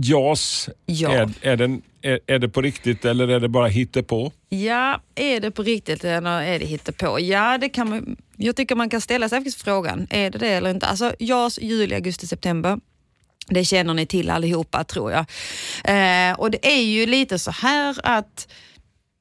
JAS, 0.01 0.69
ja. 0.87 1.13
är, 1.13 1.31
är, 1.41 1.57
den, 1.57 1.83
är, 2.03 2.21
är 2.27 2.39
det 2.39 2.49
på 2.49 2.63
riktigt 2.63 3.05
eller 3.05 3.29
är 3.29 3.41
det 3.41 3.49
bara 3.49 3.67
hittepå? 3.67 4.33
Ja, 4.49 5.01
är 5.15 5.41
det 5.41 5.51
på 5.51 5.63
riktigt 5.63 6.05
eller 6.05 6.43
är 6.43 6.59
det 6.59 6.67
hittepå? 6.67 7.21
Ja, 7.21 7.59
det 7.59 7.69
kan 7.69 7.89
man, 7.89 8.17
jag 8.37 8.57
tycker 8.57 8.75
man 8.75 8.91
kan 8.91 9.01
ställa 9.01 9.29
sig 9.29 9.53
frågan, 9.53 10.07
är 10.11 10.31
det 10.31 10.39
det 10.39 10.49
eller 10.49 10.71
inte? 10.71 10.87
Alltså 10.87 11.15
JAS, 11.19 11.59
juli, 11.59 11.95
augusti, 11.95 12.27
september 12.27 12.79
det 13.49 13.65
känner 13.65 13.95
ni 13.95 14.07
till 14.07 14.31
allihopa 14.31 14.85
tror 14.85 15.13
jag. 15.13 15.21
Eh, 15.85 16.39
och 16.39 16.51
det 16.51 16.67
är 16.67 16.83
ju 16.83 17.07
lite 17.07 17.39
så 17.39 17.51
här 17.51 17.97
att 18.03 18.49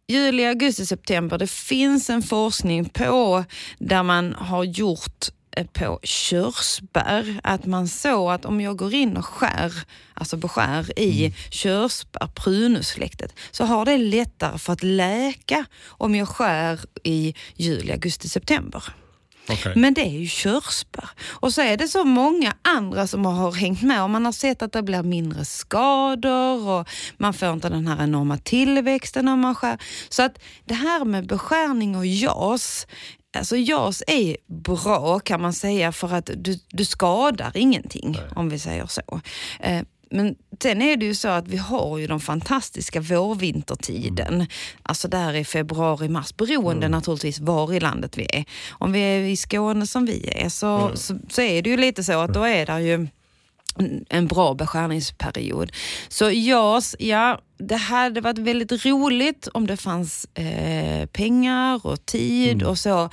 juli, 0.08 0.46
augusti, 0.46 0.86
september, 0.86 1.38
det 1.38 1.50
finns 1.52 2.10
en 2.10 2.22
forskning 2.22 2.86
på 2.86 3.44
där 3.78 4.04
man 4.04 4.34
har 4.34 4.64
gjort 4.64 5.26
på 5.64 6.00
körsbär, 6.04 7.40
att 7.44 7.66
man 7.66 7.88
såg 7.88 8.32
att 8.32 8.46
om 8.46 8.62
jag 8.62 8.78
går 8.78 8.94
in 8.94 9.18
och 9.18 9.26
skär, 9.26 9.74
alltså 10.14 10.38
beskär 10.38 11.00
i 11.00 11.26
mm. 11.26 11.38
körsbär, 11.52 12.28
prunussläktet, 12.28 13.34
så 13.52 13.66
har 13.66 13.86
det 13.86 13.98
lättare 13.98 14.58
för 14.58 14.74
att 14.74 14.84
läka 14.84 15.66
om 15.88 16.16
jag 16.16 16.28
skär 16.28 16.80
i 17.04 17.36
juli, 17.56 17.92
augusti, 17.92 18.30
september. 18.30 18.84
Okay. 19.50 19.74
Men 19.76 19.94
det 19.94 20.02
är 20.02 20.20
ju 20.20 20.28
körsbär. 20.28 21.10
Och 21.28 21.54
så 21.54 21.62
är 21.62 21.78
det 21.78 21.88
så 21.88 22.04
många 22.04 22.54
andra 22.62 23.08
som 23.08 23.26
har 23.26 23.52
hängt 23.52 23.82
med 23.82 24.04
och 24.04 24.10
man 24.10 24.26
har 24.26 24.32
sett 24.32 24.62
att 24.62 24.72
det 24.72 24.84
blir 24.84 25.04
mindre 25.04 25.46
skador 25.46 26.70
och 26.70 26.90
man 27.18 27.34
får 27.34 27.54
inte 27.54 27.70
den 27.70 27.88
här 27.88 28.04
enorma 28.04 28.38
tillväxten 28.38 29.26
när 29.26 29.36
man 29.36 29.56
skär. 29.56 29.78
Så 30.10 30.24
att 30.24 30.40
det 30.66 30.74
här 30.74 31.06
med 31.06 31.28
beskärning 31.28 31.96
och 31.96 32.06
JAS, 32.06 32.88
Alltså 33.36 33.58
JAS 33.58 34.04
är 34.08 34.38
bra 34.48 35.20
kan 35.20 35.42
man 35.42 35.54
säga 35.54 35.92
för 35.92 36.14
att 36.14 36.30
du, 36.36 36.60
du 36.68 36.86
skadar 36.86 37.52
ingenting 37.56 38.12
Nej. 38.12 38.30
om 38.36 38.50
vi 38.50 38.60
säger 38.60 38.86
så. 38.86 39.22
Eh, 39.60 39.82
men 40.10 40.36
sen 40.62 40.82
är 40.82 40.98
det 40.98 41.06
ju 41.06 41.16
så 41.16 41.28
att 41.28 41.48
vi 41.48 41.58
har 41.58 41.98
ju 41.98 42.08
de 42.08 42.20
fantastiska 42.20 43.02
vårvintertiden. 43.02 44.34
Mm. 44.34 44.48
Alltså 44.84 45.08
där 45.08 45.34
i 45.34 45.46
februari, 45.46 46.10
mars, 46.10 46.36
beroende 46.38 46.86
mm. 46.86 46.92
naturligtvis 46.92 47.40
var 47.40 47.74
i 47.74 47.80
landet 47.80 48.18
vi 48.18 48.28
är. 48.34 48.46
Om 48.72 48.92
vi 48.92 49.00
är 49.00 49.20
i 49.20 49.38
Skåne 49.38 49.88
som 49.88 50.06
vi 50.06 50.30
är 50.32 50.50
så, 50.50 50.78
mm. 50.78 50.96
så, 50.96 51.20
så, 51.30 51.42
är 51.42 51.62
det 51.62 51.70
ju 51.70 51.78
lite 51.78 52.04
så 52.04 52.20
att 52.20 52.34
då 52.34 52.44
är 52.44 52.66
det 52.66 52.82
ju 52.82 53.08
en 54.10 54.28
bra 54.28 54.54
beskärningsperiod. 54.54 55.72
Så 56.08 56.32
JAS, 56.32 56.96
ja, 57.00 57.42
det 57.58 57.76
hade 57.76 58.22
varit 58.22 58.38
väldigt 58.38 58.86
roligt 58.86 59.48
om 59.48 59.68
det 59.68 59.78
fanns 59.78 60.26
eh, 60.34 61.06
pengar 61.06 61.86
och 61.88 62.06
tid 62.06 62.54
mm. 62.54 62.68
och 62.68 62.78
så 62.80 63.10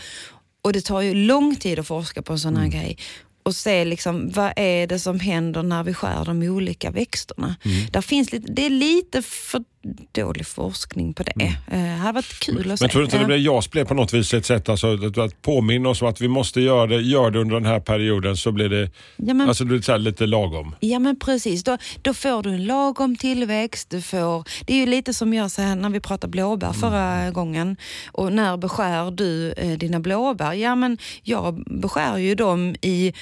Och 0.62 0.72
det 0.72 0.80
tar 0.80 1.00
ju 1.00 1.14
lång 1.14 1.56
tid 1.56 1.78
att 1.78 1.86
forska 1.86 2.22
på 2.22 2.32
en 2.32 2.38
sån 2.38 2.56
här 2.56 2.68
grej 2.68 2.98
och 3.42 3.54
se 3.54 3.84
liksom, 3.84 4.30
vad 4.30 4.52
är 4.56 4.86
det 4.86 4.98
som 4.98 5.20
händer 5.20 5.62
när 5.62 5.84
vi 5.84 5.94
skär 5.94 6.24
de 6.24 6.42
olika 6.42 6.90
växterna. 6.90 7.56
Mm. 7.64 7.86
Där 7.90 8.00
finns 8.00 8.32
lite, 8.32 8.52
det 8.52 8.66
är 8.66 8.70
lite 8.70 9.22
för 9.22 9.64
dålig 10.12 10.46
forskning 10.46 11.14
på 11.14 11.22
det. 11.22 11.32
Mm. 11.32 11.52
Eh, 11.70 11.92
det 11.92 11.98
hade 11.98 12.12
varit 12.12 12.38
kul 12.40 12.70
att 12.70 12.78
se. 12.78 12.84
Men 12.84 12.90
tror 12.90 13.00
du 13.00 13.04
inte 13.04 13.18
det 13.18 13.24
blir 13.24 13.36
JAS 13.36 13.68
på 13.68 13.94
något 13.94 14.12
vis 14.12 14.34
ett 14.34 14.46
sätt 14.46 14.68
alltså, 14.68 14.98
att, 15.20 15.42
påminna 15.42 15.88
oss 15.88 16.02
om 16.02 16.08
att 16.08 16.20
vi 16.20 16.28
måste 16.28 16.60
göra 16.60 16.86
det, 16.86 17.00
gör 17.00 17.30
det 17.30 17.38
under 17.38 17.54
den 17.54 17.66
här 17.66 17.80
perioden 17.80 18.36
så 18.36 18.52
blir 18.52 18.68
det, 18.68 18.90
Ja, 19.16 19.34
men- 19.34 19.48
alltså, 19.48 19.64
det 19.64 19.68
blir 19.68 19.80
så 19.82 19.96
lite 19.96 20.26
lagom. 20.26 20.74
Ja 20.80 20.98
men 20.98 21.18
precis, 21.18 21.64
då, 21.64 21.78
då 22.02 22.14
får 22.14 22.42
du 22.42 22.50
en 22.50 22.64
lagom 22.64 23.16
tillväxt. 23.16 23.90
Du 23.90 24.02
får, 24.02 24.44
det 24.66 24.72
är 24.72 24.76
ju 24.76 24.86
lite 24.86 25.14
som 25.14 25.34
jag 25.34 25.50
sa 25.50 25.74
när 25.74 25.90
vi 25.90 26.00
pratade 26.00 26.30
blåbär 26.30 26.72
förra 26.72 27.30
gången. 27.30 27.76
Och 28.12 28.32
när 28.32 28.56
beskär 28.56 29.10
du 29.10 29.52
eh, 29.52 29.78
dina 29.78 30.00
blåbär? 30.00 30.52
Ja 30.52 30.74
men 30.74 30.98
jag 31.22 31.64
beskär 31.66 32.18
ju 32.18 32.34
dem 32.34 32.74
i 32.82 33.12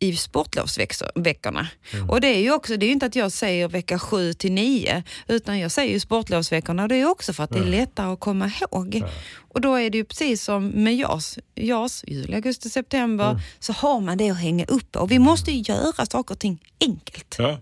i 0.00 0.16
sportlovsveckorna. 0.16 1.68
Och 2.08 2.20
det 2.20 2.28
är 2.28 2.40
ju 2.40 2.52
också, 2.52 2.76
det 2.76 2.86
är 2.86 2.90
inte 2.90 3.06
att 3.06 3.16
jag 3.16 3.32
säger 3.32 3.68
vecka 3.68 3.98
7 3.98 4.32
till 4.32 4.52
9 4.52 5.02
utan 5.28 5.58
jag 5.58 5.70
säger 5.70 5.92
ju 5.92 6.00
sportlovsveckorna 6.00 6.82
och 6.82 6.88
det 6.88 6.96
är 6.96 7.10
också 7.10 7.32
för 7.32 7.44
att 7.44 7.50
det 7.50 7.58
är 7.58 7.64
lättare 7.64 8.12
att 8.12 8.20
komma 8.20 8.52
ihåg. 8.60 9.02
Och 9.38 9.60
då 9.60 9.74
är 9.74 9.90
det 9.90 9.98
ju 9.98 10.04
precis 10.04 10.44
som 10.44 10.68
med 10.68 10.96
JAS, 10.96 11.38
JAS 11.54 12.04
juli, 12.06 12.34
augusti, 12.34 12.70
september, 12.70 13.40
så 13.58 13.72
har 13.72 14.00
man 14.00 14.18
det 14.18 14.30
att 14.30 14.38
hänga 14.40 14.64
upp. 14.64 14.96
Och 14.96 15.10
vi 15.10 15.18
måste 15.18 15.52
ju 15.52 15.74
göra 15.74 16.06
saker 16.06 16.34
och 16.34 16.38
ting 16.38 16.62
enkelt. 16.80 17.36
Ja. 17.38 17.58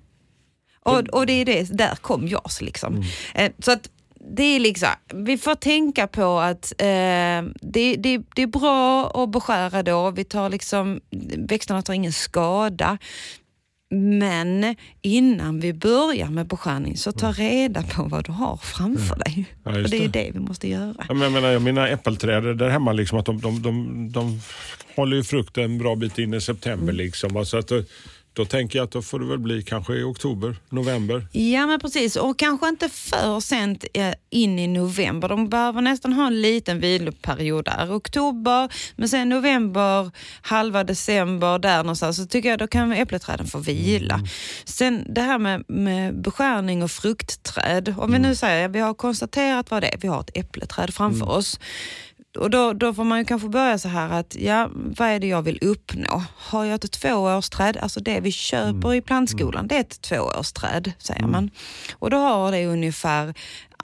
Och, 0.81 1.09
och 1.09 1.27
det 1.27 1.33
är 1.33 1.45
det, 1.45 1.63
där 1.63 1.97
kom 1.97 2.29
JAS 2.29 2.61
liksom. 2.61 2.95
Mm. 2.95 3.07
Eh, 3.35 3.53
så 3.59 3.73
att 3.73 3.91
det 4.21 4.43
är 4.43 4.61
liksom, 4.61 4.89
vi 5.15 5.39
får 5.39 5.55
tänka 5.55 6.07
på 6.07 6.39
att 6.39 6.73
eh, 6.79 6.87
det, 7.61 7.97
det, 7.97 8.21
det 8.35 8.43
är 8.43 8.47
bra 8.47 9.11
att 9.23 9.31
beskära 9.31 9.83
då. 9.83 10.11
Vi 10.11 10.25
tar 10.25 10.51
liksom, 10.51 11.01
växterna 11.37 11.83
tar 11.83 11.95
ingen 11.95 12.13
skada. 12.13 12.99
Men 13.91 14.77
innan 15.03 15.61
vi 15.61 15.73
börjar 15.73 16.27
med 16.27 16.47
beskärning 16.47 16.97
så 16.97 17.13
ta 17.13 17.33
reda 17.33 17.83
på 17.83 18.03
vad 18.03 18.25
du 18.25 18.33
har 18.33 18.57
framför 18.57 19.17
dig. 19.17 19.35
Mm. 19.35 19.47
Ja, 19.65 19.71
och 19.71 19.79
just 19.79 19.91
det 19.91 19.97
är 19.97 20.09
det. 20.09 20.09
det 20.09 20.31
vi 20.35 20.41
måste 20.41 20.69
göra. 20.69 20.95
Ja, 21.09 21.15
men 21.15 21.23
Jag 21.23 21.33
menar, 21.33 21.59
mina 21.59 21.89
äppelträd 21.89 22.59
där 22.59 22.69
hemma, 22.69 22.93
liksom, 22.93 23.19
att 23.19 23.27
de, 23.27 23.41
de, 23.41 23.63
de, 23.63 24.13
de 24.13 24.41
håller 24.97 25.17
ju 25.17 25.25
frukt 25.25 25.59
en 25.59 25.79
bra 25.79 25.97
bit 25.97 26.19
in 26.19 26.35
i 26.35 26.41
september. 26.41 26.93
Mm. 26.93 26.97
Liksom. 26.97 27.37
Alltså 27.37 27.59
att, 27.59 27.73
då, 28.37 28.45
tänker 28.45 28.79
jag 28.79 28.85
att 28.85 28.91
då 28.91 29.03
får 29.03 29.21
det 29.21 29.27
väl 29.27 29.39
bli 29.39 29.63
kanske 29.63 29.95
i 29.95 30.03
oktober, 30.03 30.57
november. 30.69 31.27
Ja 31.33 31.67
men 31.67 31.81
precis 31.81 32.17
och 32.17 32.39
kanske 32.39 32.69
inte 32.69 32.89
för 32.89 33.41
sent 33.41 33.85
eh, 33.95 34.13
in 34.31 34.59
i 34.59 34.67
november. 34.67 35.29
De 35.29 35.49
behöver 35.49 35.81
nästan 35.81 36.13
ha 36.13 36.27
en 36.27 36.41
liten 36.41 36.81
viloperiod 36.81 37.65
där. 37.65 37.97
Oktober, 37.97 38.73
men 38.97 39.09
sen 39.09 39.29
november, 39.29 40.11
halva 40.41 40.85
december 40.85 41.59
där 41.59 41.77
någonstans 41.77 42.17
så 42.17 42.27
tycker 42.27 42.49
jag 42.49 42.59
då 42.59 42.67
kan 42.67 42.93
äppelträden 42.93 43.47
få 43.47 43.59
vila. 43.59 44.21
Sen 44.65 45.15
det 45.15 45.21
här 45.21 45.39
med, 45.39 45.65
med 45.69 46.21
beskärning 46.21 46.83
och 46.83 46.91
fruktträd. 46.91 47.95
Om 47.99 48.13
vi 48.13 48.19
nu 48.19 48.35
säger 48.35 48.69
vi 48.69 48.81
har 48.81 48.95
konstaterat 48.95 49.71
vad 49.71 49.83
det 49.83 49.95
är, 49.95 49.99
vi 49.99 50.09
har 50.09 50.21
ett 50.21 50.31
äppelträd 50.35 50.95
framför 50.95 51.31
oss. 51.31 51.61
Och 52.37 52.51
då, 52.51 52.73
då 52.73 52.95
får 52.95 53.05
man 53.05 53.19
ju 53.19 53.25
kanske 53.25 53.49
börja 53.49 53.79
så 53.79 53.89
här 53.89 54.11
att, 54.21 54.37
ja, 54.39 54.71
vad 54.73 55.09
är 55.09 55.21
det 55.21 55.27
jag 55.27 55.43
vill 55.43 55.59
uppnå? 55.63 56.23
Har 56.37 56.65
jag 56.65 56.85
ett 56.85 56.91
tvåårsträd, 56.93 57.77
alltså 57.77 58.01
det 58.01 58.21
vi 58.21 58.33
köper 58.33 58.95
i 58.95 59.01
plantskolan, 59.01 59.69
det 59.69 59.77
är 59.77 59.81
ett 59.81 60.01
tvåårsträd, 60.01 60.93
säger 60.99 61.27
man. 61.27 61.51
Och 61.93 62.11
då 62.11 62.17
har 62.17 62.53
det 62.53 62.67
ungefär 62.67 63.35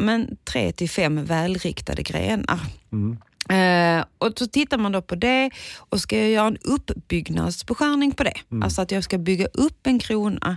men, 0.00 0.36
tre 0.44 0.72
till 0.72 0.90
fem 0.90 1.24
välriktade 1.24 2.02
grenar. 2.02 2.60
Eh, 3.48 4.04
och 4.18 4.32
så 4.38 4.46
tittar 4.46 4.78
man 4.78 4.92
då 4.92 5.02
på 5.02 5.14
det 5.14 5.50
och 5.78 6.00
ska 6.00 6.18
jag 6.18 6.30
göra 6.30 6.46
en 6.46 6.56
uppbyggnadsbeskärning 6.56 8.12
på 8.12 8.24
det, 8.24 8.34
alltså 8.62 8.82
att 8.82 8.90
jag 8.90 9.04
ska 9.04 9.18
bygga 9.18 9.46
upp 9.54 9.86
en 9.86 9.98
krona, 9.98 10.56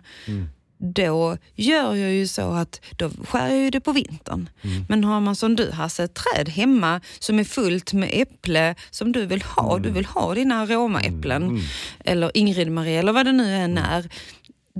då 0.93 1.37
gör 1.55 1.95
jag 1.95 2.11
ju 2.11 2.27
så 2.27 2.51
att 2.51 2.81
då 2.97 3.09
skär 3.27 3.47
jag 3.47 3.59
ju 3.59 3.69
det 3.69 3.79
på 3.79 3.91
vintern. 3.91 4.49
Men 4.89 5.03
har 5.03 5.21
man 5.21 5.35
som 5.35 5.55
du 5.55 5.71
Hasse, 5.71 6.03
ett 6.03 6.13
träd 6.13 6.49
hemma 6.49 7.01
som 7.19 7.39
är 7.39 7.43
fullt 7.43 7.93
med 7.93 8.09
äpple 8.13 8.75
som 8.91 9.11
du 9.11 9.25
vill 9.25 9.41
ha, 9.41 9.77
du 9.79 9.89
vill 9.89 10.05
ha 10.05 10.33
dina 10.33 10.61
aromaäpplen 10.61 11.59
eller 12.05 12.31
Ingrid-Marie 12.37 12.99
eller 12.99 13.13
vad 13.13 13.25
det 13.25 13.31
nu 13.31 13.55
än 13.55 13.77
är. 13.77 14.09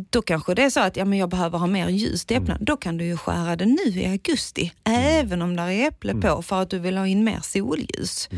Då 0.10 0.22
kanske 0.22 0.54
det 0.54 0.64
är 0.64 0.70
så 0.70 0.80
att 0.80 0.98
ja, 0.98 1.06
men 1.06 1.20
jag 1.20 1.30
behöver 1.30 1.58
ha 1.58 1.68
mer 1.68 1.90
ljus 1.90 2.26
till 2.26 2.38
äpplen. 2.38 2.58
Då 2.62 2.78
kan 2.78 2.98
du 2.98 3.06
ju 3.06 3.18
skära 3.18 3.56
det 3.56 3.66
nu 3.66 4.02
i 4.02 4.06
augusti, 4.06 4.72
även 4.84 5.42
om 5.42 5.56
det 5.56 5.62
är 5.62 5.88
äpple 5.88 6.14
på 6.16 6.42
för 6.42 6.62
att 6.62 6.70
du 6.70 6.80
vill 6.80 6.98
ha 6.98 7.08
in 7.08 7.24
mer 7.24 7.40
solljus. 7.44 8.30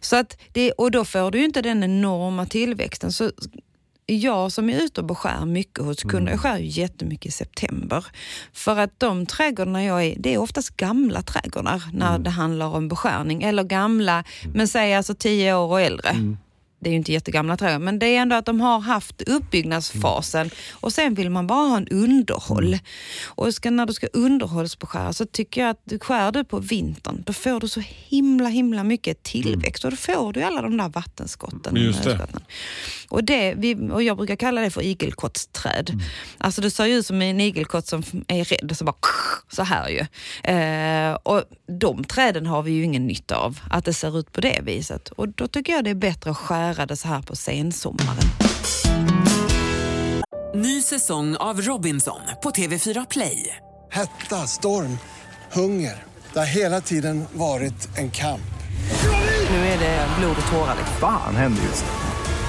Så 0.00 0.16
att 0.16 0.38
det, 0.52 0.72
och 0.72 0.90
då 0.90 1.04
får 1.04 1.30
du 1.30 1.38
ju 1.38 1.44
inte 1.44 1.62
den 1.62 1.84
enorma 1.84 2.46
tillväxten. 2.46 3.12
Så 3.12 3.30
jag 4.14 4.52
som 4.52 4.70
är 4.70 4.82
ute 4.82 5.00
och 5.00 5.06
beskär 5.06 5.46
mycket 5.46 5.84
hos 5.84 6.02
kunder, 6.02 6.32
jag 6.32 6.40
skär 6.40 6.58
ju 6.58 6.66
jättemycket 6.66 7.26
i 7.26 7.30
september. 7.30 8.06
För 8.52 8.76
att 8.76 9.00
de 9.00 9.26
trädgårdarna 9.26 9.84
jag 9.84 10.04
är 10.04 10.14
det 10.18 10.34
är 10.34 10.38
oftast 10.38 10.76
gamla 10.76 11.22
trädgårdar 11.22 11.82
när 11.92 12.18
det 12.18 12.30
handlar 12.30 12.66
om 12.66 12.88
beskärning. 12.88 13.42
Eller 13.42 13.64
gamla, 13.64 14.24
men 14.54 14.68
säg 14.68 14.94
alltså 14.94 15.14
10 15.14 15.54
år 15.54 15.68
och 15.68 15.80
äldre. 15.80 16.36
Det 16.82 16.88
är 16.88 16.90
ju 16.90 16.96
inte 16.96 17.12
jättegamla 17.12 17.56
trädgårdar, 17.56 17.78
men 17.78 17.98
det 17.98 18.06
är 18.06 18.20
ändå 18.20 18.36
att 18.36 18.46
de 18.46 18.60
har 18.60 18.80
haft 18.80 19.22
uppbyggnadsfasen 19.22 20.50
och 20.72 20.92
sen 20.92 21.14
vill 21.14 21.30
man 21.30 21.46
bara 21.46 21.68
ha 21.68 21.76
en 21.76 21.88
underhåll. 21.88 22.78
Och 23.24 23.54
ska, 23.54 23.70
när 23.70 23.86
du 23.86 23.92
ska 23.92 24.06
underhållsbeskära 24.06 25.12
så 25.12 25.26
tycker 25.26 25.60
jag 25.60 25.70
att 25.70 25.80
du 25.84 25.98
skär 25.98 26.32
du 26.32 26.44
på 26.44 26.58
vintern, 26.58 27.22
då 27.26 27.32
får 27.32 27.60
du 27.60 27.68
så 27.68 27.82
himla 28.08 28.48
himla 28.48 28.84
mycket 28.84 29.22
tillväxt 29.22 29.84
och 29.84 29.90
då 29.90 29.96
får 29.96 30.32
du 30.32 30.42
alla 30.42 30.62
de 30.62 30.76
där 30.76 30.88
vattenskotten. 30.88 31.76
Just 31.76 32.02
det. 32.02 32.28
Och, 33.10 33.24
det, 33.24 33.54
vi, 33.54 33.90
och 33.90 34.02
jag 34.02 34.16
brukar 34.16 34.36
kalla 34.36 34.60
det 34.60 34.70
för 34.70 34.82
igelkottsträd. 34.82 36.02
Alltså 36.38 36.60
det 36.60 36.70
ser 36.70 36.84
ju 36.84 36.94
ut 36.94 37.06
som 37.06 37.22
en 37.22 37.40
igelkott 37.40 37.86
som 37.86 38.02
är 38.28 38.44
rädd, 38.44 38.76
så 38.76 38.84
bara 38.84 38.96
så 39.52 39.62
här 39.62 39.88
ju. 39.88 40.06
Eh, 40.54 41.14
och 41.14 41.42
de 41.80 42.04
träden 42.04 42.46
har 42.46 42.62
vi 42.62 42.70
ju 42.70 42.84
ingen 42.84 43.06
nytta 43.06 43.36
av, 43.36 43.60
att 43.70 43.84
det 43.84 43.92
ser 43.94 44.18
ut 44.18 44.32
på 44.32 44.40
det 44.40 44.60
viset. 44.62 45.08
Och 45.08 45.28
då 45.28 45.48
tycker 45.48 45.72
jag 45.72 45.84
det 45.84 45.90
är 45.90 45.94
bättre 45.94 46.30
att 46.30 46.36
skära 46.36 46.86
det 46.86 46.96
så 46.96 47.08
här 47.08 47.22
på 47.22 47.36
sensommaren. 47.36 48.24
Ny 50.54 50.82
säsong 50.82 51.36
av 51.36 51.60
Robinson 51.60 52.20
på 52.42 52.50
TV4 52.50 53.06
Play. 53.10 53.56
Hetta, 53.90 54.46
storm, 54.46 54.98
hunger. 55.52 56.02
Det 56.32 56.38
har 56.38 56.46
hela 56.46 56.80
tiden 56.80 57.24
varit 57.32 57.98
en 57.98 58.10
kamp. 58.10 58.40
Nu 59.50 59.56
är 59.56 59.78
det 59.78 60.06
blod 60.18 60.36
och 60.42 60.52
tårar. 60.52 60.74
liksom. 60.78 60.96
Fan 61.00 61.36
händer 61.36 61.62
just 61.62 61.84
nu. 61.84 62.09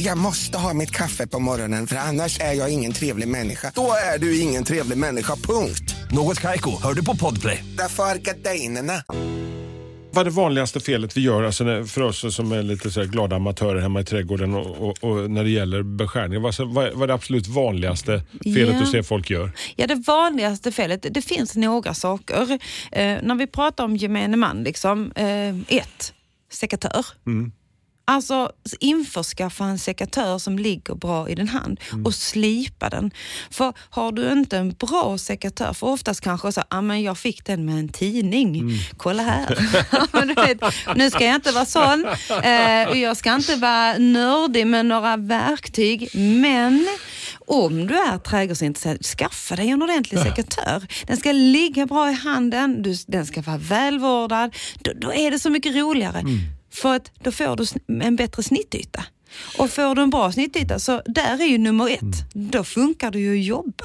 Jag 0.00 0.18
måste 0.18 0.58
ha 0.58 0.74
mitt 0.74 0.90
kaffe 0.90 1.26
på 1.26 1.38
morgonen 1.38 1.86
för 1.86 1.96
annars 1.96 2.40
är 2.40 2.52
jag 2.52 2.72
ingen 2.72 2.92
trevlig 2.92 3.28
människa. 3.28 3.72
Då 3.74 3.92
är 4.14 4.18
du 4.18 4.40
ingen 4.40 4.64
trevlig 4.64 4.98
människa, 4.98 5.36
punkt. 5.36 5.94
Något 6.10 6.40
Kaiko, 6.40 6.82
hör 6.82 6.94
du 6.94 7.04
på 7.04 7.16
Podplay. 7.16 7.64
Därför 7.78 8.02
är 8.02 8.16
gardinerna. 8.18 9.02
Vad 10.10 10.20
är 10.20 10.24
det 10.24 10.30
vanligaste 10.30 10.80
felet 10.80 11.16
vi 11.16 11.20
gör 11.20 11.42
alltså 11.42 11.64
när, 11.64 11.84
för 11.84 12.00
oss 12.00 12.34
som 12.34 12.52
är 12.52 12.62
lite 12.62 12.90
så 12.90 13.00
här 13.00 13.06
glada 13.06 13.36
amatörer 13.36 13.80
hemma 13.80 14.00
i 14.00 14.04
trädgården 14.04 14.54
och, 14.54 14.88
och, 14.88 15.04
och 15.04 15.30
när 15.30 15.44
det 15.44 15.50
gäller 15.50 15.82
beskärning? 15.82 16.42
Vad, 16.42 16.54
vad, 16.58 16.92
vad 16.92 17.02
är 17.02 17.06
det 17.06 17.14
absolut 17.14 17.46
vanligaste 17.46 18.22
felet 18.44 18.74
Ja. 18.74 18.80
du 18.80 18.86
ser 18.86 19.02
folk 19.02 19.30
gör? 19.30 19.52
Ja, 19.76 19.86
det 19.86 19.94
vanligaste 20.06 20.72
felet, 20.72 21.06
det 21.10 21.22
finns 21.22 21.56
några 21.56 21.94
saker. 21.94 22.58
Eh, 22.92 23.16
när 23.22 23.34
vi 23.34 23.46
pratar 23.46 23.84
om 23.84 23.96
gemene 23.96 24.36
man, 24.36 24.62
liksom, 24.62 25.12
eh, 25.16 25.76
ett, 25.78 26.12
sekatör. 26.52 27.06
Alltså 28.10 28.52
införskaffa 28.80 29.64
en 29.64 29.78
sekatör 29.78 30.38
som 30.38 30.58
ligger 30.58 30.94
bra 30.94 31.28
i 31.28 31.34
din 31.34 31.48
hand 31.48 31.80
och 32.04 32.14
slipa 32.14 32.88
den. 32.88 33.10
För 33.50 33.72
har 33.90 34.12
du 34.12 34.32
inte 34.32 34.58
en 34.58 34.70
bra 34.70 35.18
sekatör, 35.18 35.72
för 35.72 35.86
oftast 35.86 36.20
kanske 36.20 36.52
så 36.52 36.62
ah, 36.68 36.80
men 36.80 37.02
jag 37.02 37.18
fick 37.18 37.44
den 37.44 37.64
med 37.64 37.74
en 37.74 37.88
tidning, 37.88 38.78
kolla 38.96 39.22
här. 39.22 39.46
Vet, 40.46 40.60
nu 40.96 41.10
ska 41.10 41.24
jag 41.24 41.34
inte 41.34 41.52
vara 41.52 41.64
sån 41.64 42.06
eh, 42.42 42.88
och 42.88 42.96
jag 42.96 43.16
ska 43.16 43.34
inte 43.34 43.56
vara 43.56 43.98
nördig 43.98 44.66
med 44.66 44.86
några 44.86 45.16
verktyg, 45.16 46.08
men 46.14 46.88
om 47.46 47.86
du 47.86 47.94
är 47.94 48.18
trädgårdsintresserad, 48.18 49.04
skaffa 49.04 49.56
dig 49.56 49.68
en 49.68 49.82
ordentlig 49.82 50.20
sekatör. 50.22 50.82
Den 51.06 51.16
ska 51.16 51.32
ligga 51.32 51.86
bra 51.86 52.10
i 52.10 52.14
handen, 52.14 52.82
du, 52.82 52.94
den 53.06 53.26
ska 53.26 53.42
vara 53.42 53.58
välvårdad. 53.58 54.54
Då, 54.78 54.92
då 54.96 55.12
är 55.12 55.30
det 55.30 55.38
så 55.38 55.50
mycket 55.50 55.74
roligare. 55.74 56.22
För 56.82 56.94
att 56.94 57.12
då 57.22 57.32
får 57.32 57.56
du 57.56 57.66
en 58.04 58.16
bättre 58.16 58.42
snittyta. 58.42 59.04
Och 59.58 59.70
får 59.70 59.94
du 59.94 60.02
en 60.02 60.10
bra 60.10 60.32
snittyta, 60.32 60.78
så 60.78 61.02
där 61.06 61.42
är 61.42 61.46
ju 61.46 61.58
nummer 61.58 61.88
ett. 61.90 62.34
Då 62.34 62.64
funkar 62.64 63.10
det 63.10 63.18
ju 63.18 63.38
att 63.38 63.44
jobba. 63.44 63.84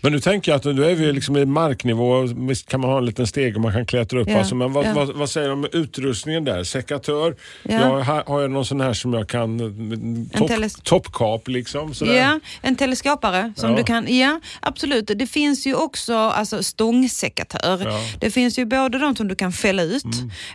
Men 0.00 0.12
nu 0.12 0.20
tänker 0.20 0.52
jag 0.52 0.56
att 0.56 0.64
nu 0.64 0.84
är 0.90 0.94
vi 0.94 1.12
liksom 1.12 1.36
i 1.36 1.44
marknivå, 1.46 2.22
visst 2.22 2.68
kan 2.68 2.80
man 2.80 2.90
ha 2.90 2.98
en 2.98 3.04
liten 3.06 3.26
steg 3.26 3.54
och 3.56 3.62
man 3.62 3.72
kan 3.72 3.86
klättra 3.86 4.20
upp. 4.20 4.28
Ja, 4.30 4.38
Alltså, 4.38 4.54
men 4.54 4.72
vad, 4.72 4.86
ja. 4.86 4.92
vad, 4.94 5.14
vad 5.16 5.30
säger 5.30 5.46
du 5.46 5.52
om 5.52 5.66
utrustningen 5.72 6.44
där? 6.44 6.64
Sekatör, 6.64 7.36
Ja. 7.62 7.72
jag 7.74 8.00
har, 8.00 8.22
har 8.26 8.40
jag 8.40 8.50
någon 8.50 8.64
sån 8.64 8.80
här 8.80 8.92
som 8.92 9.14
jag 9.14 9.28
kan, 9.28 9.60
mm, 9.60 10.28
topp, 10.30 10.50
teles- 10.50 10.80
toppkap 10.82 11.48
liksom? 11.48 11.94
Sådär. 11.94 12.14
Ja, 12.14 12.40
en 12.62 12.76
teleskopare 12.76 13.52
som 13.56 13.70
Ja. 13.70 13.76
du 13.76 13.84
kan, 13.84 14.16
ja 14.18 14.40
absolut. 14.60 15.10
Det 15.16 15.26
finns 15.26 15.66
ju 15.66 15.74
också 15.74 16.14
alltså, 16.14 16.62
stångsekatör. 16.62 17.92
Det 18.20 18.30
finns 18.30 18.58
ju 18.58 18.64
både 18.64 18.98
de 18.98 19.16
som 19.16 19.28
du 19.28 19.34
kan 19.34 19.52
fälla 19.52 19.82
ut 19.82 20.04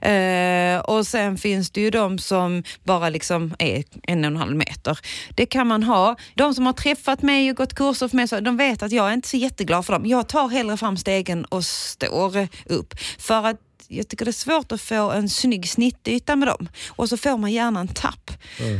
eh, 0.01 0.79
och 0.85 1.07
sen 1.07 1.37
finns 1.37 1.71
det 1.71 1.81
ju 1.81 1.89
de 1.89 2.19
som 2.19 2.63
bara 2.83 3.09
liksom 3.09 3.55
är 3.59 3.83
en 4.03 4.19
och 4.19 4.31
en 4.31 4.37
halv 4.37 4.55
meter. 4.55 4.99
Det 5.35 5.45
kan 5.45 5.67
man 5.67 5.83
ha. 5.83 6.15
De 6.35 6.53
som 6.53 6.65
har 6.65 6.73
träffat 6.73 7.21
mig 7.21 7.49
och 7.49 7.55
gått 7.57 7.73
kurser 7.75 8.07
för 8.07 8.15
mig, 8.15 8.27
så, 8.27 8.39
de 8.39 8.57
vet 8.57 8.83
att 8.83 8.91
jag 8.91 9.09
är 9.09 9.13
inte 9.13 9.27
så 9.33 9.37
jätteglad 9.37 9.85
för 9.85 9.93
dem. 9.93 10.05
Jag 10.05 10.27
tar 10.27 10.47
hellre 10.47 10.77
fram 10.77 10.97
stegen 10.97 11.45
och 11.45 11.65
står 11.65 12.47
upp. 12.65 12.93
För 13.19 13.45
att 13.47 13.59
jag 13.87 14.07
tycker 14.07 14.25
det 14.25 14.31
är 14.31 14.33
svårt 14.33 14.71
att 14.71 14.81
få 14.81 15.11
en 15.11 15.29
snygg 15.29 15.69
snittyta 15.69 16.35
med 16.35 16.47
dem. 16.47 16.69
Och 16.89 17.09
så 17.09 17.17
får 17.17 17.37
man 17.37 17.51
gärna 17.51 17.79
en 17.79 17.87
tapp. 17.87 18.31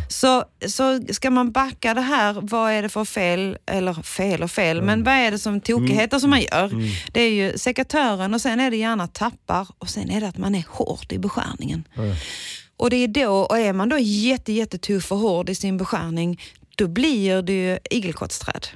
Så, 0.10 0.43
så 0.67 1.00
ska 1.12 1.29
man 1.31 1.51
backa 1.51 1.93
det 1.93 2.01
här, 2.01 2.33
vad 2.41 2.72
är 2.72 2.81
det 2.81 2.89
för 2.89 3.05
fel, 3.05 3.57
eller 3.65 3.93
fel 3.93 4.43
och 4.43 4.51
fel, 4.51 4.81
men 4.81 5.03
vad 5.03 5.13
är 5.13 5.31
det 5.31 5.39
som 5.39 5.62
tokigheter 5.62 6.19
som 6.19 6.29
man 6.29 6.41
gör? 6.41 6.69
Det 7.12 7.22
är 7.22 7.31
ju 7.31 7.57
sekatören 7.57 8.33
och 8.33 8.41
sen 8.41 8.60
är 8.60 8.72
det 8.72 8.77
gärna 8.77 9.07
tappar 9.07 9.67
och 9.77 9.89
sen 9.89 10.12
är 10.12 10.22
det 10.22 10.27
att 10.27 10.38
man 10.38 10.55
är 10.55 10.65
hård 10.69 11.12
i 11.13 11.17
beskärningen. 11.17 11.83
Och 12.77 12.89
det 12.89 12.98
är 12.98 13.07
då, 13.07 13.33
och 13.33 13.57
är 13.57 13.74
man 13.74 13.89
då 13.89 13.98
jätte, 14.00 14.53
jättetuff 14.53 15.12
och 15.12 15.17
hård 15.17 15.50
i 15.50 15.55
sin 15.55 15.77
beskärning, 15.77 16.41
då 16.75 16.88
blir 16.88 17.41
det 17.41 17.53
ju 17.53 17.79
igelkottsträd. 17.91 18.67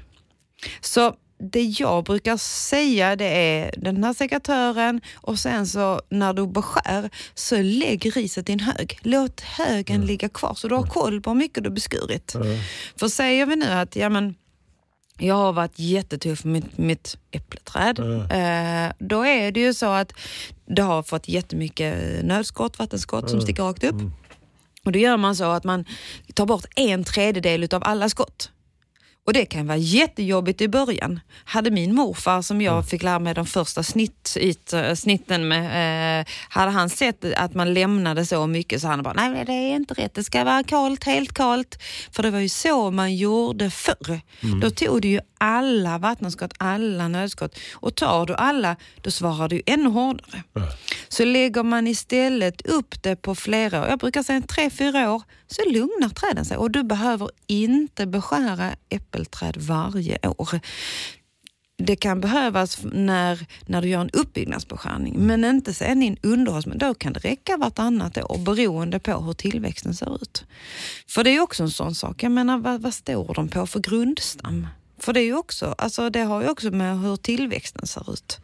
Så 0.82 1.16
det 1.40 1.64
jag 1.64 2.04
brukar 2.04 2.38
säga 2.38 3.16
det 3.16 3.26
är 3.26 3.74
den 3.78 4.04
här 4.04 4.14
sekatören 4.14 5.02
och 5.16 5.40
sen 5.40 5.68
så 5.68 6.02
när 6.10 6.34
du 6.34 6.48
beskär 6.48 7.10
så 7.34 7.62
lägg 7.62 8.16
riset 8.16 8.50
i 8.50 8.54
en 8.54 8.60
hög. 8.60 9.00
Låt 9.02 9.42
högen 9.42 10.06
ligga 10.06 10.30
kvar 10.30 10.54
så 10.54 10.68
du 10.68 10.76
har 10.76 10.84
koll 10.84 11.22
på 11.22 11.30
hur 11.30 11.38
mycket 11.38 11.64
du 11.64 11.70
beskurit. 11.70 12.36
För 13.00 13.08
säger 13.08 13.46
vi 13.46 13.56
nu 13.56 13.66
att 13.66 13.96
ja, 13.96 14.10
men, 14.10 14.36
jag 15.20 15.36
har 15.36 15.54
varit 15.54 15.80
jättetuff 15.80 16.44
med 16.44 16.54
mitt, 16.54 16.78
mitt 16.78 17.18
äppleträd. 17.32 18.00
Eh, 18.00 18.94
då 19.00 19.26
är 19.26 19.52
det 19.52 19.60
ju 19.60 19.74
så 19.74 19.86
att 19.86 20.14
det 20.66 20.82
har 20.82 21.04
fått 21.04 21.28
jättemycket 21.28 22.26
nödskott, 22.26 22.80
vattenskott 22.80 23.30
som 23.30 23.42
sticker 23.42 23.64
rakt 23.64 23.84
upp. 23.84 23.96
Och 24.86 24.92
då 24.92 25.00
gör 25.00 25.18
man 25.18 25.36
så 25.36 25.44
att 25.44 25.64
man 25.64 25.86
tar 26.34 26.46
bort 26.46 26.66
en 26.76 27.04
tredjedel 27.04 27.64
utav 27.64 27.82
alla 27.86 28.10
skott. 28.10 28.52
Och 29.28 29.34
det 29.34 29.46
kan 29.46 29.68
vara 29.68 29.78
jättejobbigt 29.78 30.62
i 30.62 30.68
början. 30.68 31.20
Hade 31.46 31.72
min 31.72 31.96
morfar, 31.96 32.42
som 32.42 32.62
jag 32.62 32.90
fick 32.90 33.04
lära 33.04 33.20
mig 33.20 33.34
de 33.34 33.46
första 33.46 33.84
snitt, 33.84 34.38
äh, 34.74 34.96
snitten 34.96 35.48
med, 35.48 36.20
eh, 36.20 36.26
hade 36.50 36.72
han 36.72 36.90
sett 36.90 37.26
att 37.38 37.54
man 37.54 37.74
lämnade 37.74 38.26
så 38.26 38.48
mycket 38.48 38.82
så 38.82 38.88
han 38.88 39.04
bara, 39.04 39.14
nej 39.14 39.46
det 39.46 39.54
är 39.54 39.76
inte 39.76 39.94
rätt, 39.94 40.14
det 40.14 40.24
ska 40.24 40.44
vara 40.44 40.64
kallt, 40.64 41.04
helt 41.04 41.34
kallt. 41.34 41.80
För 42.12 42.24
det 42.24 42.32
var 42.32 42.40
ju 42.40 42.50
så 42.50 42.92
man 42.92 43.16
gjorde 43.16 43.70
förr. 43.70 44.22
Då 44.62 44.70
tog 44.70 45.02
du 45.02 45.08
ju 45.08 45.20
alla 45.38 45.98
vattenskott, 45.98 46.54
alla 46.58 47.08
nödskott 47.08 47.60
och 47.74 47.96
tar 47.96 48.26
du 48.26 48.36
alla, 48.36 48.76
då 49.02 49.12
svarar 49.12 49.50
du 49.50 49.62
ännu 49.66 49.90
hårdare. 49.90 50.44
Så 51.08 51.26
lägger 51.26 51.64
man 51.64 51.88
istället 51.88 52.62
upp 52.66 53.04
det 53.04 53.16
på 53.16 53.36
flera 53.36 53.82
år, 53.82 53.88
jag 53.88 54.00
brukar 54.00 54.24
säga 54.24 54.42
tre, 54.42 54.70
fyra 54.70 55.14
år, 55.14 55.22
så 55.48 55.70
lugnar 55.70 56.10
träden 56.10 56.46
sig 56.46 56.58
och 56.58 56.72
du 56.72 56.84
behöver 56.84 57.30
inte 57.48 58.06
beskära 58.06 58.72
äppelträd 59.18 59.58
varje 59.58 60.18
år. 60.28 60.60
Det 61.78 61.96
kan 61.96 62.22
behövas 62.22 62.80
när, 62.84 63.46
när 63.66 63.82
du 63.82 63.88
gör 63.88 64.02
en 64.02 64.10
uppbyggnadsbeskärning, 64.10 65.16
men 65.18 65.46
inte 65.46 65.74
sen 65.74 66.04
i 66.04 66.08
en 66.08 66.18
underhålls... 66.24 66.66
men 66.66 66.78
Då 66.78 66.94
kan 66.94 67.14
det 67.14 67.20
räcka 67.20 67.58
vartannat 67.58 68.18
år 68.18 68.38
beroende 68.38 69.00
på 69.00 69.22
hur 69.22 69.34
tillväxten 69.34 69.94
ser 69.94 70.16
ut. 70.22 70.46
För 71.10 71.24
det 71.24 71.30
är 71.30 71.40
också 71.40 71.64
en 71.64 71.70
sån 71.70 71.96
sak, 71.96 72.24
jag 72.24 72.32
menar 72.32 72.58
vad, 72.58 72.82
vad 72.82 72.94
står 72.94 73.34
de 73.34 73.48
på 73.48 73.68
för 73.68 73.80
grundstam? 73.80 74.68
För 75.00 75.14
det, 75.14 75.20
är 75.20 75.26
ju 75.26 75.36
också, 75.36 75.76
alltså 75.78 76.10
det 76.10 76.22
har 76.22 76.42
ju 76.42 76.50
också 76.50 76.72
med 76.72 77.00
hur 77.00 77.16
tillväxten 77.16 77.88
ser 77.88 78.14
ut. 78.14 78.40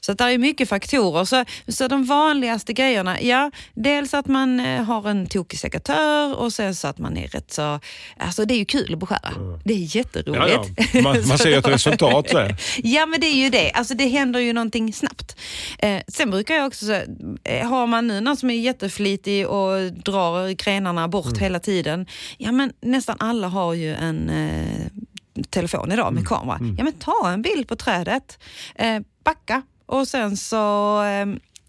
Så 0.00 0.12
att 0.12 0.18
det 0.18 0.24
är 0.24 0.38
mycket 0.38 0.68
faktorer. 0.68 1.24
Så, 1.24 1.44
så 1.68 1.88
de 1.88 2.04
vanligaste 2.04 2.72
grejerna, 2.72 3.20
ja, 3.20 3.50
dels 3.74 4.14
att 4.14 4.26
man 4.26 4.60
eh, 4.60 4.82
har 4.82 5.08
en 5.10 5.26
tokig 5.26 5.58
sekatör 5.58 6.34
och 6.34 6.52
sen 6.52 6.74
så 6.74 6.88
att 6.88 6.98
man 6.98 7.16
är 7.16 7.28
rätt 7.28 7.52
så... 7.52 7.80
Alltså 8.16 8.44
det 8.44 8.54
är 8.54 8.58
ju 8.58 8.64
kul 8.64 8.92
att 8.92 8.98
beskära. 8.98 9.58
Det 9.64 9.74
är 9.74 9.96
jätteroligt. 9.96 10.70
Ja, 10.76 10.84
ja. 10.92 11.02
Man, 11.02 11.28
man 11.28 11.38
ser 11.38 11.48
ju 11.48 11.54
ett 11.54 11.68
resultat 11.68 12.28
där. 12.28 12.56
Ja 12.82 13.06
men 13.06 13.20
det 13.20 13.26
är 13.26 13.36
ju 13.36 13.50
det, 13.50 13.70
alltså 13.70 13.94
det 13.94 14.06
händer 14.06 14.40
ju 14.40 14.52
någonting 14.52 14.92
snabbt. 14.92 15.36
Eh, 15.78 16.02
sen 16.08 16.30
brukar 16.30 16.54
jag 16.54 16.66
också 16.66 16.86
säga, 16.86 17.04
eh, 17.44 17.68
har 17.68 17.86
man 17.86 18.06
nu 18.06 18.20
någon 18.20 18.36
som 18.36 18.50
är 18.50 18.54
jätteflitig 18.54 19.48
och 19.48 19.92
drar 19.92 20.48
grenarna 20.48 21.08
bort 21.08 21.38
hela 21.38 21.60
tiden, 21.60 22.06
ja 22.38 22.52
men 22.52 22.72
nästan 22.80 23.16
alla 23.20 23.48
har 23.48 23.74
ju 23.74 23.94
en 23.94 24.30
eh, 24.30 24.86
telefon 25.44 25.92
idag 25.92 26.12
med 26.12 26.26
kamera. 26.28 26.58
Ja 26.78 26.84
men 26.84 26.92
ta 26.92 27.30
en 27.30 27.42
bild 27.42 27.68
på 27.68 27.76
trädet, 27.76 28.38
eh, 28.74 29.00
backa. 29.24 29.62
Och 29.86 30.08
sen 30.08 30.36
så 30.36 31.02
eh, 31.04 31.26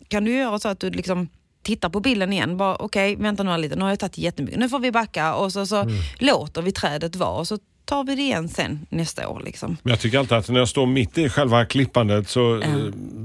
kan 0.08 0.24
du 0.24 0.32
göra 0.32 0.60
så 0.60 0.68
att 0.68 0.80
du 0.80 0.90
liksom 0.90 1.28
tittar 1.62 1.90
på 1.90 2.00
bilden 2.00 2.34
igen. 2.34 2.58
Bara, 2.58 2.76
Okej, 2.76 3.16
vänta 3.16 3.44
nu 3.44 3.58
lite, 3.58 3.76
nu 3.76 3.82
har 3.82 3.90
jag 3.90 4.00
tagit 4.00 4.18
jättemycket. 4.18 4.60
Nu 4.60 4.70
får 4.70 4.80
vi 4.80 4.92
backa. 4.92 5.36
Och 5.36 5.54
så, 5.54 5.66
så 5.66 5.86
låter 6.20 6.62
vi 6.62 6.72
trädet 6.72 7.16
vara. 7.16 7.40
Och 7.40 7.48
så 7.48 7.58
tar 7.90 8.04
vi 8.04 8.16
det 8.16 8.22
igen 8.22 8.50
sen 8.50 8.86
nästa 8.90 9.28
år. 9.30 9.42
Liksom. 9.46 9.78
Men 9.84 9.90
jag 9.92 10.00
tycker 10.00 10.20
alltid 10.20 10.38
att 10.38 10.50
när 10.50 10.60
jag 10.60 10.68
står 10.70 10.86
mitt 10.86 11.18
i 11.18 11.30
själva 11.30 11.66
klippandet 11.66 12.30
så, 12.30 12.60
eh, 12.62 12.70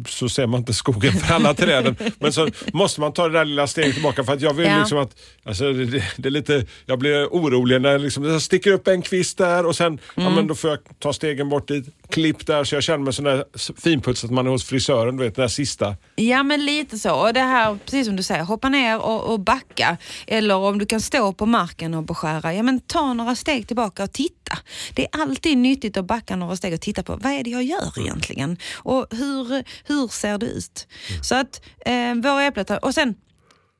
så 0.08 0.28
ser 0.28 0.46
man 0.46 0.60
inte 0.60 0.74
skogen 0.74 1.12
för 1.12 1.34
alla 1.34 1.54
träden. 1.54 1.96
Men 2.18 2.32
så 2.32 2.48
måste 2.72 3.00
man 3.00 3.12
ta 3.12 3.28
det 3.28 3.38
där 3.38 3.44
lilla 3.44 3.66
steget 3.66 3.94
tillbaka 3.94 4.24
för 4.24 4.32
att 4.32 4.40
jag 4.40 4.54
vill 4.54 4.66
Ja. 4.66 4.78
liksom 4.78 4.98
att, 4.98 5.16
alltså 5.44 5.72
det, 5.72 6.02
det, 6.16 6.28
är 6.28 6.30
lite, 6.30 6.66
jag 6.86 6.98
blir 6.98 7.26
orolig 7.26 7.80
när 7.80 7.98
liksom, 7.98 8.22
det 8.22 8.40
sticker 8.40 8.72
upp 8.72 8.88
en 8.88 9.02
kvist 9.02 9.38
där 9.38 9.66
och 9.66 9.76
sen, 9.76 9.98
ja 10.14 10.22
Mm. 10.22 10.34
men 10.34 10.46
då 10.46 10.54
får 10.54 10.70
jag 10.70 10.78
ta 10.98 11.12
stegen 11.12 11.48
bort 11.48 11.68
dit, 11.68 11.84
klipp 12.10 12.46
där 12.46 12.64
så 12.64 12.74
jag 12.74 12.82
känner 12.82 12.98
mig 13.04 13.12
sån 13.12 13.24
där 13.24 13.44
finputsad 13.80 14.28
att 14.30 14.34
man 14.34 14.46
är 14.46 14.50
hos 14.50 14.64
frisören, 14.64 15.16
du 15.16 15.24
vet 15.24 15.34
den 15.36 15.42
där 15.42 15.48
sista. 15.48 15.96
Ja 16.16 16.42
men 16.42 16.64
lite 16.64 16.98
så. 16.98 17.14
Och 17.14 17.32
det 17.32 17.40
här, 17.40 17.78
precis 17.84 18.06
som 18.06 18.16
du 18.16 18.22
säger, 18.22 18.42
hoppa 18.44 18.68
ner 18.68 19.00
och, 19.00 19.32
och 19.32 19.40
backa. 19.40 19.96
Eller 20.26 20.54
om 20.56 20.78
du 20.78 20.86
kan 20.86 21.00
stå 21.00 21.32
på 21.32 21.46
marken 21.46 21.94
och 21.94 22.02
beskära, 22.02 22.54
ja 22.54 22.62
men 22.62 22.80
ta 22.80 23.12
några 23.12 23.34
steg 23.34 23.66
tillbaka 23.66 24.02
och 24.04 24.12
titta. 24.12 24.53
Det 24.94 25.02
är 25.02 25.20
alltid 25.22 25.58
nyttigt 25.58 25.96
att 25.96 26.04
backa 26.04 26.36
några 26.36 26.56
steg 26.56 26.74
och 26.74 26.80
titta 26.80 27.02
på 27.02 27.16
vad 27.16 27.32
är 27.32 27.44
det 27.44 27.50
jag 27.50 27.62
gör 27.62 28.00
egentligen? 28.00 28.56
Och 28.74 29.06
hur, 29.10 29.64
hur 29.84 30.08
ser 30.08 30.38
det 30.38 30.46
ut? 30.46 30.86
Så 31.22 31.34
att 31.34 31.62
eh, 31.86 32.14
våra 32.14 32.44
äpplen, 32.44 32.78
och 32.82 32.94
sen, 32.94 33.14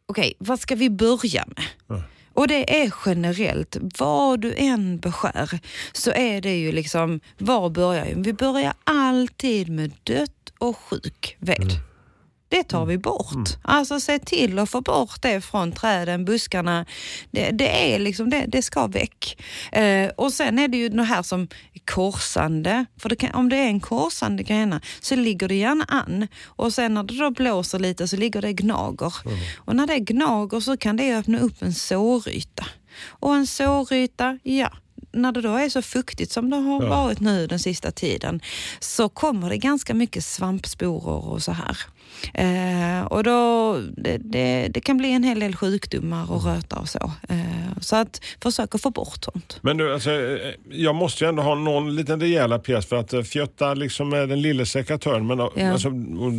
okej, 0.06 0.34
vad 0.38 0.60
ska 0.60 0.74
vi 0.74 0.90
börja 0.90 1.44
med? 1.46 2.02
Och 2.34 2.48
det 2.48 2.82
är 2.82 2.94
generellt, 3.06 3.76
vad 3.98 4.40
du 4.40 4.54
än 4.56 4.98
beskär 4.98 5.60
så 5.92 6.10
är 6.10 6.40
det 6.40 6.56
ju 6.56 6.72
liksom, 6.72 7.20
var 7.38 7.70
börjar 7.70 8.04
vi? 8.04 8.14
Vi 8.16 8.32
börjar 8.32 8.74
alltid 8.84 9.68
med 9.68 9.92
dött 10.04 10.52
och 10.58 10.76
sjuk 10.76 11.36
ved. 11.38 11.72
Det 12.54 12.62
tar 12.62 12.86
vi 12.86 12.98
bort. 12.98 13.48
Alltså 13.62 14.00
se 14.00 14.18
till 14.18 14.58
att 14.58 14.70
få 14.70 14.80
bort 14.80 15.22
det 15.22 15.40
från 15.40 15.72
träden, 15.72 16.24
buskarna. 16.24 16.86
Det, 17.30 17.50
det 17.50 17.94
är 17.94 17.98
liksom, 17.98 18.30
det, 18.30 18.44
det 18.48 18.62
ska 18.62 18.86
väck. 18.86 19.42
Eh, 19.72 20.08
och 20.16 20.32
sen 20.32 20.58
är 20.58 20.68
det 20.68 20.76
ju 20.76 20.88
det 20.88 21.02
här 21.02 21.22
som 21.22 21.48
korsande, 21.84 22.86
för 22.98 23.08
det 23.08 23.16
kan, 23.16 23.30
om 23.34 23.48
det 23.48 23.56
är 23.56 23.66
en 23.66 23.80
korsande 23.80 24.42
grena 24.42 24.80
så 25.00 25.16
ligger 25.16 25.48
det 25.48 25.54
gärna 25.54 25.84
an 25.84 26.28
och 26.44 26.74
sen 26.74 26.94
när 26.94 27.02
det 27.02 27.18
då 27.18 27.30
blåser 27.30 27.78
lite 27.78 28.08
så 28.08 28.16
ligger 28.16 28.42
det 28.42 28.52
gnager. 28.52 29.14
Och 29.56 29.76
när 29.76 29.86
det 29.86 29.98
gnager 29.98 30.60
så 30.60 30.76
kan 30.76 30.96
det 30.96 31.16
öppna 31.16 31.38
upp 31.38 31.62
en 31.62 31.74
såryta. 31.74 32.66
Och 33.06 33.34
en 33.34 33.46
såryta, 33.46 34.38
ja, 34.42 34.72
när 35.12 35.32
det 35.32 35.40
då 35.40 35.54
är 35.54 35.68
så 35.68 35.82
fuktigt 35.82 36.32
som 36.32 36.50
det 36.50 36.56
har 36.56 36.88
varit 36.88 37.20
nu 37.20 37.46
den 37.46 37.58
sista 37.58 37.90
tiden 37.90 38.40
så 38.80 39.08
kommer 39.08 39.50
det 39.50 39.56
ganska 39.56 39.94
mycket 39.94 40.24
svampsporer 40.24 41.28
och 41.28 41.42
så 41.42 41.52
här. 41.52 41.78
Eh, 42.34 43.02
och 43.04 43.24
då, 43.24 43.76
det, 43.96 44.18
det, 44.18 44.68
det 44.74 44.80
kan 44.80 44.96
bli 44.96 45.12
en 45.12 45.24
hel 45.24 45.40
del 45.40 45.56
sjukdomar 45.56 46.32
och 46.32 46.44
röta 46.44 46.76
och 46.76 46.88
så. 46.88 47.12
Eh, 47.28 47.36
så 47.80 47.96
att 47.96 48.20
försöka 48.42 48.78
få 48.78 48.90
bort 48.90 49.24
sånt. 49.24 49.58
Men 49.62 49.76
du, 49.76 49.92
alltså, 49.94 50.10
eh, 50.10 50.52
jag 50.70 50.94
måste 50.94 51.24
ju 51.24 51.28
ändå 51.28 51.42
ha 51.42 51.54
någon 51.54 51.96
liten 51.96 52.20
rejäla 52.20 52.58
pjäs 52.58 52.86
för 52.86 52.96
att 52.96 53.12
eh, 53.12 53.22
fjötta 53.22 53.74
liksom 53.74 54.08
med 54.08 54.28
den 54.28 54.42
lille 54.42 54.66
sekatören. 54.66 55.26
Men, 55.26 55.38
Ja. 55.38 55.72
alltså, 55.72 55.90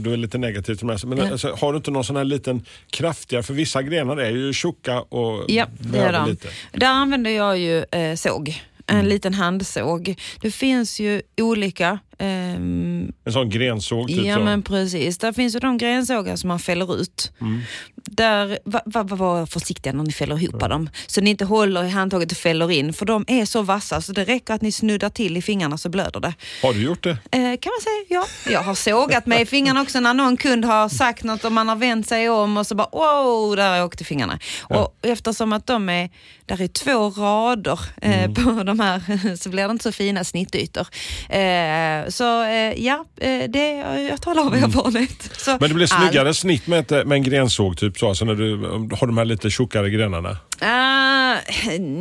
du 0.03 0.13
är 0.13 0.17
lite 0.17 0.37
negativ 0.37 0.75
till 0.75 0.87
det. 0.87 0.99
Men 1.05 1.17
Ja. 1.17 1.31
alltså, 1.31 1.57
har 1.61 1.73
du 1.73 1.77
inte 1.77 1.91
någon 1.91 2.03
sån 2.03 2.15
här 2.15 2.23
liten 2.23 2.65
kraftigare, 2.89 3.43
för 3.43 3.53
vissa 3.53 3.81
grenar 3.83 4.17
är 4.17 4.31
ju 4.31 4.53
tjocka 4.53 5.01
och 5.01 5.43
Ja, 5.47 5.65
det 5.79 5.99
är 5.99 6.13
de. 6.13 6.29
lite. 6.29 6.47
Där 6.73 6.87
använder 6.87 7.31
jag 7.31 7.57
ju 7.57 7.85
eh, 7.91 8.15
såg. 8.15 8.61
En 8.87 9.05
liten 9.09 9.33
handsåg. 9.33 10.15
Det 10.41 10.51
finns 10.51 10.99
ju 10.99 11.21
olika. 11.41 11.99
Ehm, 12.19 13.11
En 13.25 13.33
sån 13.33 13.49
grensåg 13.49 14.07
typ 14.07 14.25
Ja 14.25 14.35
så. 14.35 14.41
men 14.41 14.61
precis, 14.63 15.17
där 15.17 15.33
finns 15.33 15.55
ju 15.55 15.59
de 15.59 15.77
grensågar 15.77 16.35
som 16.35 16.47
man 16.47 16.59
fäller 16.59 17.01
ut. 17.01 17.31
Mm. 17.41 17.61
Där, 17.95 18.59
va, 18.65 18.81
va, 18.85 19.03
var 19.03 19.45
försiktiga 19.45 19.93
när 19.93 20.03
ni 20.03 20.11
fäller 20.11 20.43
ihop 20.43 20.59
dem. 20.59 20.89
Så 21.07 21.21
ni 21.21 21.29
inte 21.29 21.45
håller 21.45 21.83
i 21.83 21.89
handtaget 21.89 22.31
och 22.31 22.37
fäller 22.37 22.71
in, 22.71 22.93
för 22.93 23.05
de 23.05 23.25
är 23.27 23.45
så 23.45 23.61
vassa 23.61 24.01
så 24.01 24.11
det 24.11 24.23
räcker 24.23 24.53
att 24.53 24.61
ni 24.61 24.71
snuddar 24.71 25.09
till 25.09 25.37
i 25.37 25.41
fingrarna 25.41 25.77
så 25.77 25.89
blöder 25.89 26.19
det. 26.19 26.33
Har 26.63 26.73
du 26.73 26.81
gjort 26.83 27.03
det? 27.03 27.09
Eh, 27.09 27.39
kan 27.39 27.71
man 27.71 27.81
säga, 27.83 28.05
ja. 28.09 28.25
Jag 28.51 28.63
har 28.63 28.75
sågat 28.75 29.25
mig 29.25 29.41
i 29.41 29.45
fingrarna 29.45 29.81
också 29.81 29.99
när 29.99 30.13
någon 30.13 30.37
kund 30.37 30.65
har 30.65 30.89
sagt 30.89 31.23
något 31.23 31.43
och 31.45 31.51
man 31.51 31.67
har 31.69 31.75
vänt 31.75 32.07
sig 32.07 32.29
om 32.29 32.57
och 32.57 32.67
så 32.67 32.75
bara 32.75 32.89
wow, 32.91 33.55
där 33.55 33.83
åkte 33.85 34.03
fingrarna. 34.03 34.39
Och 34.61 34.97
eftersom 35.01 35.53
att 35.53 35.67
de 35.67 35.89
är, 35.89 36.09
där 36.45 36.61
är 36.61 36.67
två 36.67 37.09
rader 37.09 37.79
eh, 38.01 38.15
Mm. 38.15 38.33
på 38.33 38.63
de 38.63 38.79
här 38.79 39.35
så 39.37 39.49
blir 39.49 39.63
det 39.67 39.71
inte 39.71 39.83
så 39.83 39.91
fina 39.91 40.23
snittytor. 40.23 40.87
Eh, 41.29 42.04
så 42.09 42.43
eh, 42.43 42.83
ja, 42.85 43.05
eh, 43.21 43.43
det, 43.49 43.69
jag 44.09 44.21
talar 44.21 44.45
av 44.45 44.55
erfarenhet. 44.55 45.29
Så 45.37 45.51
Mm. 45.51 45.57
Men 45.61 45.69
det 45.69 45.75
blir 45.75 45.93
allt- 45.93 46.03
snyggare 46.03 46.33
snitt 46.33 46.67
med, 46.67 46.79
ett, 46.91 47.07
med 47.07 47.15
en 47.15 47.23
grensåg 47.23 47.77
typ 47.77 47.97
så, 47.97 48.09
alltså 48.09 48.25
när 48.25 48.35
du 48.35 48.57
har 48.95 49.07
de 49.07 49.17
här 49.17 49.25
lite 49.25 49.49
tjockare 49.49 49.89
grenarna. 49.89 50.37
Ah, 50.61 51.35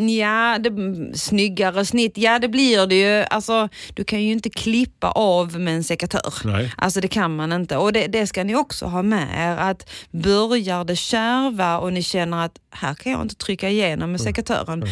ja, 0.09 0.59
det, 0.59 0.71
snyggare 1.19 1.85
snitt, 1.85 2.12
ja 2.19 2.38
det 2.38 2.49
blir 2.49 2.87
det 2.87 2.95
ju. 2.95 3.25
Alltså, 3.31 3.69
du 3.95 4.05
kan 4.05 4.23
ju 4.23 4.33
inte 4.33 4.51
klippa 4.51 5.11
av 5.11 5.61
med 5.61 5.75
en 5.75 5.85
sekatör. 5.85 6.33
Nej. 6.45 6.73
Alltså 6.77 7.01
det 7.01 7.09
kan 7.09 7.37
man 7.37 7.53
inte. 7.53 7.77
Och 7.77 7.93
det, 7.93 8.07
det 8.07 8.27
ska 8.27 8.45
ni 8.45 8.55
också 8.57 8.87
ha 8.87 9.03
med 9.03 9.29
er 9.37 9.57
att 9.57 9.90
börjar 10.11 10.85
det 10.85 10.97
kärva 10.97 11.79
och 11.79 11.93
ni 11.93 12.03
känner 12.03 12.45
att 12.45 12.53
här 12.71 12.95
kan 12.95 13.12
jag 13.12 13.23
inte 13.23 13.35
trycka 13.35 13.69
igenom 13.71 14.12
med 14.12 14.21
sekatören. 14.21 14.85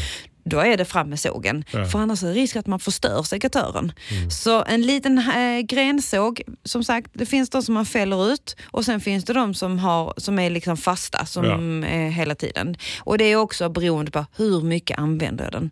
Då 0.44 0.58
är 0.58 0.76
det 0.76 0.84
fram 0.84 1.08
med 1.10 1.20
sågen. 1.20 1.64
Ja. 1.70 1.84
För 1.84 1.98
annars 1.98 2.22
är 2.22 2.26
det 2.26 2.32
risk 2.34 2.56
att 2.56 2.66
man 2.66 2.80
förstör 2.80 3.22
sekatören. 3.22 3.92
Så 4.30 4.64
en 4.64 4.82
liten 4.82 5.18
äh, 5.18 5.60
grensåg, 5.60 6.42
som 6.64 6.84
sagt, 6.84 7.10
det 7.12 7.26
finns 7.26 7.50
de 7.50 7.62
som 7.62 7.74
man 7.74 7.86
fäller 7.86 8.32
ut 8.32 8.56
och 8.64 8.84
sen 8.84 9.00
finns 9.00 9.24
det 9.24 9.32
de 9.32 9.54
som, 9.54 9.78
har, 9.78 10.14
som 10.16 10.38
är 10.38 10.50
liksom 10.50 10.76
fasta, 10.76 11.26
som 11.26 11.84
är 11.84 12.08
hela 12.08 12.34
tiden. 12.34 12.76
Och 12.98 13.18
det 13.18 13.24
är 13.24 13.36
också 13.36 13.68
beroende 13.68 14.10
på 14.10 14.26
hur 14.36 14.62
mycket 14.62 14.98
använder 14.98 15.44
jag 15.44 15.52
den. 15.52 15.70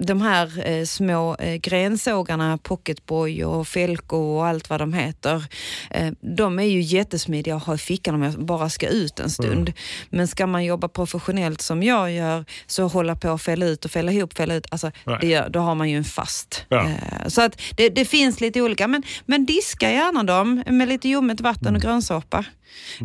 De 0.00 0.20
här 0.22 0.68
eh, 0.68 0.84
små 0.84 1.36
eh, 1.38 1.54
grensågarna, 1.54 2.58
Pocketboy 2.62 3.44
och 3.44 3.68
Felco 3.68 4.16
och 4.16 4.46
allt 4.46 4.70
vad 4.70 4.80
de 4.80 4.92
heter, 4.92 5.44
eh, 5.90 6.12
de 6.20 6.58
är 6.58 6.62
ju 6.64 6.80
jättesmidiga 6.80 7.56
att 7.56 7.64
ha 7.64 7.74
i 7.74 7.78
fickan 7.78 8.14
om 8.14 8.22
jag 8.22 8.32
bara 8.44 8.68
ska 8.70 8.88
ut 8.88 9.20
en 9.20 9.30
stund. 9.30 9.72
Men 10.10 10.28
ska 10.28 10.46
man 10.46 10.64
jobba 10.64 10.88
professionellt 10.88 11.60
som 11.60 11.82
jag 11.82 12.12
gör, 12.12 12.44
så 12.66 12.86
hålla 12.88 13.16
på 13.16 13.30
och 13.30 13.40
fälla 13.40 13.66
ut 13.66 13.84
och 13.84 13.90
fälla 13.90 14.12
ihop, 14.12 14.36
fälla 14.36 14.54
ut, 14.54 14.66
alltså, 14.70 14.90
det 15.20 15.40
då 15.48 15.60
har 15.60 15.74
man 15.74 15.90
ju 15.90 15.96
en 15.96 16.04
fast. 16.04 16.64
Ja. 16.68 16.84
Eh, 16.88 17.28
så 17.28 17.42
att 17.42 17.60
det, 17.76 17.88
det 17.88 18.04
finns 18.04 18.40
lite 18.40 18.62
olika, 18.62 18.88
men, 18.88 19.02
men 19.26 19.46
diska 19.46 19.90
gärna 19.90 20.22
dem 20.22 20.62
med 20.66 20.88
lite 20.88 21.08
ljummet 21.08 21.40
vatten 21.40 21.66
Mm. 21.66 21.76
och 21.76 21.82
grönsåpa. 21.82 22.44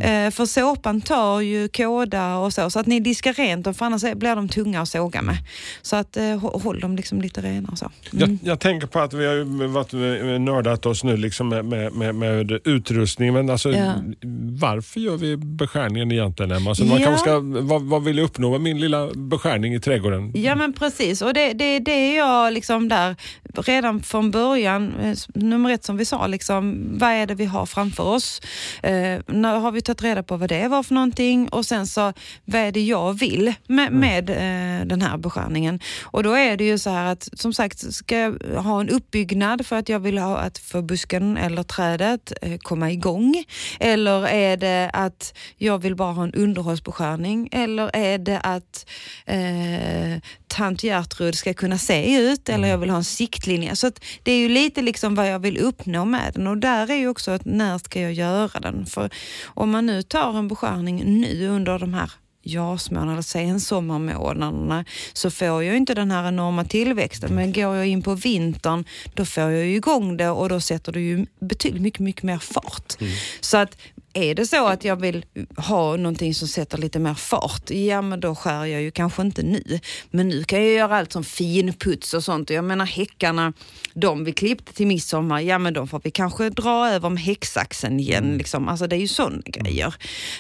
Eh, 0.01 0.31
för 0.31 0.45
såpan 0.45 1.01
tar 1.01 1.41
ju 1.41 1.67
kåda 1.67 2.37
och 2.37 2.53
så, 2.53 2.69
så 2.69 2.79
att 2.79 2.85
ni 2.87 2.99
diskar 2.99 3.33
rent 3.33 3.65
dem, 3.65 3.73
för 3.73 3.85
annars 3.85 4.01
blir 4.13 4.35
de 4.35 4.49
tunga 4.49 4.81
att 4.81 4.89
såga 4.89 5.21
med. 5.21 5.37
Så 5.81 5.95
att 5.95 6.17
eh, 6.17 6.23
hå- 6.23 6.61
håll 6.63 6.79
dem 6.79 6.95
liksom 6.95 7.21
lite 7.21 7.41
rena 7.41 7.69
och 7.71 7.77
så. 7.77 7.91
Jag, 8.11 8.37
jag 8.43 8.59
tänker 8.59 8.87
på 8.87 8.99
att 8.99 9.13
vi 9.13 9.25
har 9.25 9.67
varit 9.67 9.93
eh, 9.93 10.39
nördat 10.39 10.85
oss 10.85 11.03
nu 11.03 11.17
liksom 11.17 11.49
med, 11.49 11.65
med, 11.65 11.93
med, 11.93 12.15
med 12.15 12.51
utrustning. 12.65 13.33
Men 13.33 13.49
alltså, 13.49 13.71
Ja. 13.71 13.93
varför 14.59 14.99
gör 14.99 15.17
vi 15.17 15.37
beskärningen 15.37 16.11
egentligen 16.11 16.51
Emma? 16.51 16.69
Alltså, 16.69 16.85
man 16.85 16.99
Ja. 17.01 17.05
kanske 17.07 17.21
ska, 17.25 17.39
vad, 17.43 17.81
vad 17.81 18.03
vill 18.03 18.17
jag 18.17 18.25
uppnå 18.25 18.51
med 18.51 18.61
min 18.61 18.79
lilla 18.79 19.07
beskärning 19.15 19.73
i 19.73 19.79
trädgården? 19.79 20.31
Ja 20.35 20.55
men 20.55 20.73
precis, 20.73 21.21
och 21.21 21.33
det, 21.33 21.53
det, 21.53 21.79
det 21.79 21.91
är 21.91 22.17
jag 22.17 22.53
liksom 22.53 22.89
där 22.89 23.15
redan 23.65 24.03
från 24.03 24.31
början, 24.31 24.93
nummer 25.35 25.73
ett 25.73 25.83
som 25.83 25.97
vi 25.97 26.05
sa, 26.05 26.27
liksom, 26.27 26.89
vad 26.99 27.09
är 27.09 27.25
det 27.25 27.35
vi 27.35 27.45
har 27.45 27.65
framför 27.65 28.03
oss? 28.03 28.41
Eh, 28.83 28.91
när 29.27 29.59
har 29.61 29.71
vi 29.71 29.81
tagit 29.81 30.01
reda 30.01 30.23
på 30.23 30.37
vad 30.37 30.49
det 30.49 30.67
var 30.67 30.83
för 30.83 30.93
någonting 30.93 31.49
och 31.49 31.65
sen 31.65 31.87
så, 31.87 32.13
vad 32.45 32.61
är 32.61 32.71
det 32.71 32.81
jag 32.81 33.19
vill 33.19 33.53
med, 33.67 33.93
med 33.93 34.29
eh, 34.29 34.85
den 34.85 35.01
här 35.01 35.17
beskärningen? 35.17 35.79
Och 36.03 36.23
då 36.23 36.33
är 36.33 36.57
det 36.57 36.63
ju 36.63 36.77
så 36.77 36.89
här 36.89 37.05
att, 37.05 37.29
som 37.33 37.53
sagt, 37.53 37.93
ska 37.93 38.17
jag 38.17 38.31
ha 38.55 38.81
en 38.81 38.89
uppbyggnad 38.89 39.65
för 39.65 39.75
att 39.75 39.89
jag 39.89 39.99
vill 39.99 40.17
ha 40.17 40.37
att 40.37 40.57
få 40.57 40.81
busken 40.81 41.37
eller 41.37 41.63
trädet 41.63 42.33
eh, 42.41 42.57
komma 42.57 42.91
igång? 42.91 43.43
Eller 43.79 44.27
är 44.27 44.57
det 44.57 44.89
att 44.93 45.33
jag 45.57 45.77
vill 45.77 45.95
bara 45.95 46.13
ha 46.13 46.23
en 46.23 46.33
underhållsbeskärning? 46.33 47.49
Eller 47.51 47.95
är 47.95 48.17
det 48.17 48.39
att 48.39 48.85
eh, 49.25 50.21
tant 50.51 50.83
Gertrud 50.83 51.35
ska 51.35 51.53
kunna 51.53 51.77
se 51.77 52.17
ut 52.17 52.49
eller 52.49 52.67
jag 52.67 52.77
vill 52.77 52.89
ha 52.89 52.97
en 52.97 53.03
siktlinje. 53.03 53.75
Så 53.75 53.91
det 54.23 54.31
är 54.31 54.37
ju 54.37 54.49
lite 54.49 54.81
liksom 54.81 55.15
vad 55.15 55.29
jag 55.29 55.39
vill 55.39 55.57
uppnå 55.57 56.05
med 56.05 56.31
den 56.33 56.47
och 56.47 56.57
där 56.57 56.91
är 56.91 56.95
ju 56.95 57.07
också 57.07 57.31
att 57.31 57.45
när 57.45 57.77
ska 57.77 58.01
jag 58.01 58.13
göra 58.13 58.59
den? 58.59 58.85
För 58.85 59.09
om 59.53 59.69
man 59.71 59.85
nu 59.85 60.01
tar 60.01 60.37
en 60.37 60.47
beskärning 60.47 61.21
nu 61.21 61.47
under 61.47 61.79
de 61.79 61.93
här 61.93 62.11
jasmånaderna, 62.43 63.23
sensommarmånaderna, 63.23 64.85
så 65.13 65.31
får 65.31 65.63
jag 65.63 65.77
inte 65.77 65.93
den 65.93 66.11
här 66.11 66.27
enorma 66.27 66.65
tillväxten. 66.65 67.35
Men 67.35 67.53
går 67.53 67.75
jag 67.75 67.87
in 67.87 68.01
på 68.01 68.15
vintern, 68.15 68.85
då 69.13 69.25
får 69.25 69.43
jag 69.43 69.65
ju 69.65 69.75
igång 69.75 70.17
det 70.17 70.29
och 70.29 70.49
då 70.49 70.59
sätter 70.59 70.91
det 70.91 71.01
ju 71.01 71.25
betydligt 71.39 71.81
mycket, 71.81 71.99
mycket 71.99 72.23
mer 72.23 72.37
fart. 72.37 72.97
Så 73.39 73.57
att 73.57 73.77
är 74.13 74.35
det 74.35 74.45
så 74.45 74.67
att 74.67 74.83
jag 74.83 74.95
vill 74.95 75.25
ha 75.57 75.95
någonting 75.95 76.33
som 76.33 76.47
sätter 76.47 76.77
lite 76.77 76.99
mer 76.99 77.13
fart, 77.13 77.69
ja 77.69 78.01
men 78.01 78.19
då 78.19 78.35
skär 78.35 78.65
jag 78.65 78.81
ju 78.81 78.91
kanske 78.91 79.21
inte 79.21 79.43
nu. 79.43 79.79
Men 80.11 80.27
nu 80.27 80.43
kan 80.43 80.63
jag 80.63 80.73
göra 80.73 80.97
allt 80.97 81.11
som 81.11 81.23
finputs 81.23 82.13
och 82.13 82.23
sånt. 82.23 82.49
Jag 82.49 82.63
menar 82.63 82.85
häckarna, 82.85 83.53
de 83.93 84.23
vi 84.23 84.33
klippte 84.33 84.73
till 84.73 84.87
midsommar, 84.87 85.39
ja 85.39 85.57
men 85.57 85.73
de 85.73 85.87
får 85.87 86.01
vi 86.03 86.11
kanske 86.11 86.49
dra 86.49 86.89
över 86.89 87.09
med 87.09 87.23
häcksaxen 87.23 87.99
igen. 87.99 88.37
Liksom. 88.37 88.67
Alltså 88.67 88.87
det 88.87 88.95
är 88.95 88.99
ju 88.99 89.07
sådana 89.07 89.41
grejer. 89.45 89.95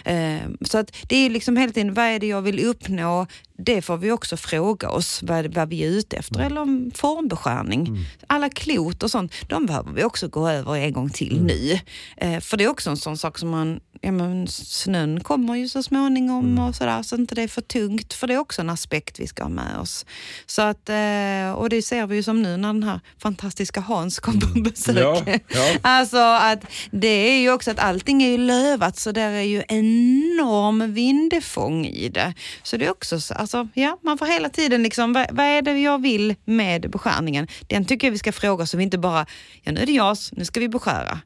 Eh, 0.05 0.49
så 0.61 0.77
att 0.77 0.95
det 1.09 1.15
är 1.15 1.29
liksom 1.29 1.57
hela 1.57 1.73
tiden, 1.73 1.93
vad 1.93 2.05
är 2.05 2.19
det 2.19 2.27
jag 2.27 2.41
vill 2.41 2.65
uppnå? 2.65 3.27
Det 3.65 3.81
får 3.81 3.97
vi 3.97 4.11
också 4.11 4.37
fråga 4.37 4.89
oss 4.89 5.19
vad, 5.23 5.53
vad 5.53 5.69
vi 5.69 5.83
är 5.83 5.87
ute 5.87 6.17
efter. 6.17 6.39
Eller 6.39 6.61
om 6.61 6.91
formbeskärning. 6.95 8.05
Alla 8.27 8.49
klot 8.49 9.03
och 9.03 9.11
sånt, 9.11 9.33
de 9.47 9.65
behöver 9.65 9.91
vi 9.91 10.03
också 10.03 10.27
gå 10.27 10.49
över 10.49 10.75
en 10.75 10.93
gång 10.93 11.09
till 11.09 11.43
nu. 11.43 11.79
Eh, 12.17 12.39
för 12.39 12.57
det 12.57 12.63
är 12.63 12.67
också 12.67 12.89
en 12.89 12.97
sån 12.97 13.17
sak 13.17 13.37
som 13.37 13.49
man, 13.49 13.79
ja 14.01 14.11
men 14.11 14.47
snön 14.47 15.19
kommer 15.23 15.55
ju 15.55 15.67
så 15.69 15.83
småningom 15.83 16.59
och 16.59 16.75
sådär, 16.75 17.03
så 17.03 17.15
inte 17.15 17.35
det 17.35 17.41
är 17.43 17.47
för 17.47 17.61
tungt. 17.61 18.13
För 18.13 18.27
det 18.27 18.33
är 18.33 18.37
också 18.37 18.61
en 18.61 18.69
aspekt 18.69 19.19
vi 19.19 19.27
ska 19.27 19.43
ha 19.43 19.49
med 19.49 19.77
oss. 19.79 20.05
Så 20.45 20.61
att, 20.61 20.89
eh, 20.89 21.51
och 21.55 21.69
det 21.69 21.81
ser 21.81 22.07
vi 22.07 22.15
ju 22.15 22.23
som 22.23 22.41
nu 22.41 22.57
när 22.57 22.67
den 22.73 22.83
här 22.83 22.99
fantastiska 23.17 23.81
Hans 23.81 24.19
kom 24.19 24.39
på 24.39 24.59
besök. 24.59 24.97
Ja, 24.97 25.23
ja. 25.47 25.75
Alltså 25.81 26.17
att 26.17 26.59
det 26.91 27.07
är 27.07 27.39
ju 27.39 27.51
också 27.51 27.71
att 27.71 27.79
allting 27.79 28.23
är 28.23 28.29
ju 28.29 28.37
lövat 28.37 28.97
så 28.97 29.11
där 29.11 29.31
är 29.31 29.41
ju 29.41 29.63
enorm 29.67 30.93
vindfång 30.93 31.85
i 31.85 32.09
det. 32.09 32.33
Så 32.63 32.77
det 32.77 32.85
är 32.85 32.91
också 32.91 33.19
så, 33.19 33.33
alltså 33.53 33.79
ja, 33.81 33.97
man 34.03 34.17
får 34.17 34.25
hela 34.25 34.49
tiden 34.49 34.83
liksom, 34.83 35.13
vad, 35.13 35.27
vad 35.31 35.45
är 35.45 35.61
det 35.61 35.79
jag 35.79 36.01
vill 36.01 36.35
med 36.45 36.89
beskärningen? 36.91 37.47
Den 37.67 37.85
tycker 37.85 38.07
jag 38.07 38.11
vi 38.11 38.17
ska 38.17 38.31
fråga 38.31 38.65
så 38.65 38.77
vi 38.77 38.83
inte 38.83 38.97
bara, 38.97 39.25
ja 39.63 39.71
nu 39.71 39.81
är 39.81 39.85
det 39.85 39.91
JAS, 39.91 40.31
nu 40.33 40.45
ska 40.45 40.59
vi 40.59 40.69
beskära. 40.69 41.19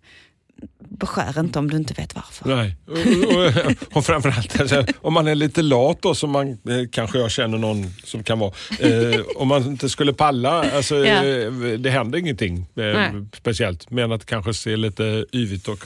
Beskär 0.90 1.40
inte 1.40 1.60
om 1.60 1.70
du 1.70 1.78
inte 1.78 1.94
vet 1.94 2.16
varför. 2.16 2.56
Nej, 2.56 2.76
och, 2.88 2.94
och, 3.36 3.98
och 3.98 4.06
framförallt 4.06 4.60
alltså, 4.60 4.86
om 5.02 5.14
man 5.14 5.28
är 5.28 5.36
lite 5.36 5.62
lat 5.62 6.02
då, 6.02 6.16
som 6.16 6.32
man, 6.32 6.50
eh, 6.50 6.58
kanske 6.92 7.18
jag 7.18 7.32
känner 7.32 7.58
någon 7.58 7.86
som 8.04 8.24
kan 8.24 8.40
vara. 8.40 8.54
Eh, 8.80 9.22
om 9.36 9.48
man 9.48 9.64
inte 9.64 9.90
skulle 9.90 10.14
palla, 10.14 10.72
alltså, 10.72 10.96
Ja. 10.96 11.24
eh, 11.26 11.52
det 11.80 11.90
händer 11.90 12.20
ingenting 12.20 12.66
eh, 12.76 13.14
speciellt. 13.38 13.90
Men 13.92 14.12
att 14.12 14.20
det 14.20 14.26
kanske 14.28 14.54
ser 14.54 14.78
lite 14.78 15.26
yvigt 15.32 15.68
och 15.68 15.86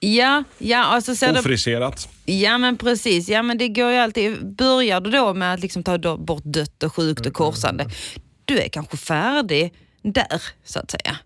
Ja, 0.00 0.44
ja, 0.58 0.84
alltså 0.84 1.16
så 1.16 1.26
det, 1.32 1.38
ofriserat. 1.40 2.08
Ja 2.24 2.58
men 2.58 2.76
precis, 2.78 3.28
ja 3.28 3.42
men 3.42 3.58
det 3.58 3.68
går 3.68 3.90
ju 3.90 3.96
alltid. 3.96 4.46
Börjar 4.56 5.00
du 5.00 5.10
då 5.10 5.34
med 5.34 5.54
att 5.54 5.60
liksom 5.60 5.82
ta 5.82 6.16
bort 6.16 6.44
dött 6.44 6.82
och 6.82 6.94
sjukt 6.94 7.26
och 7.26 7.32
korsande, 7.34 7.86
du 8.44 8.58
är 8.60 8.68
kanske 8.68 8.96
färdig 8.96 9.72
där 10.02 10.42
så 10.64 10.78
att 10.78 10.90
säga. 10.90 11.16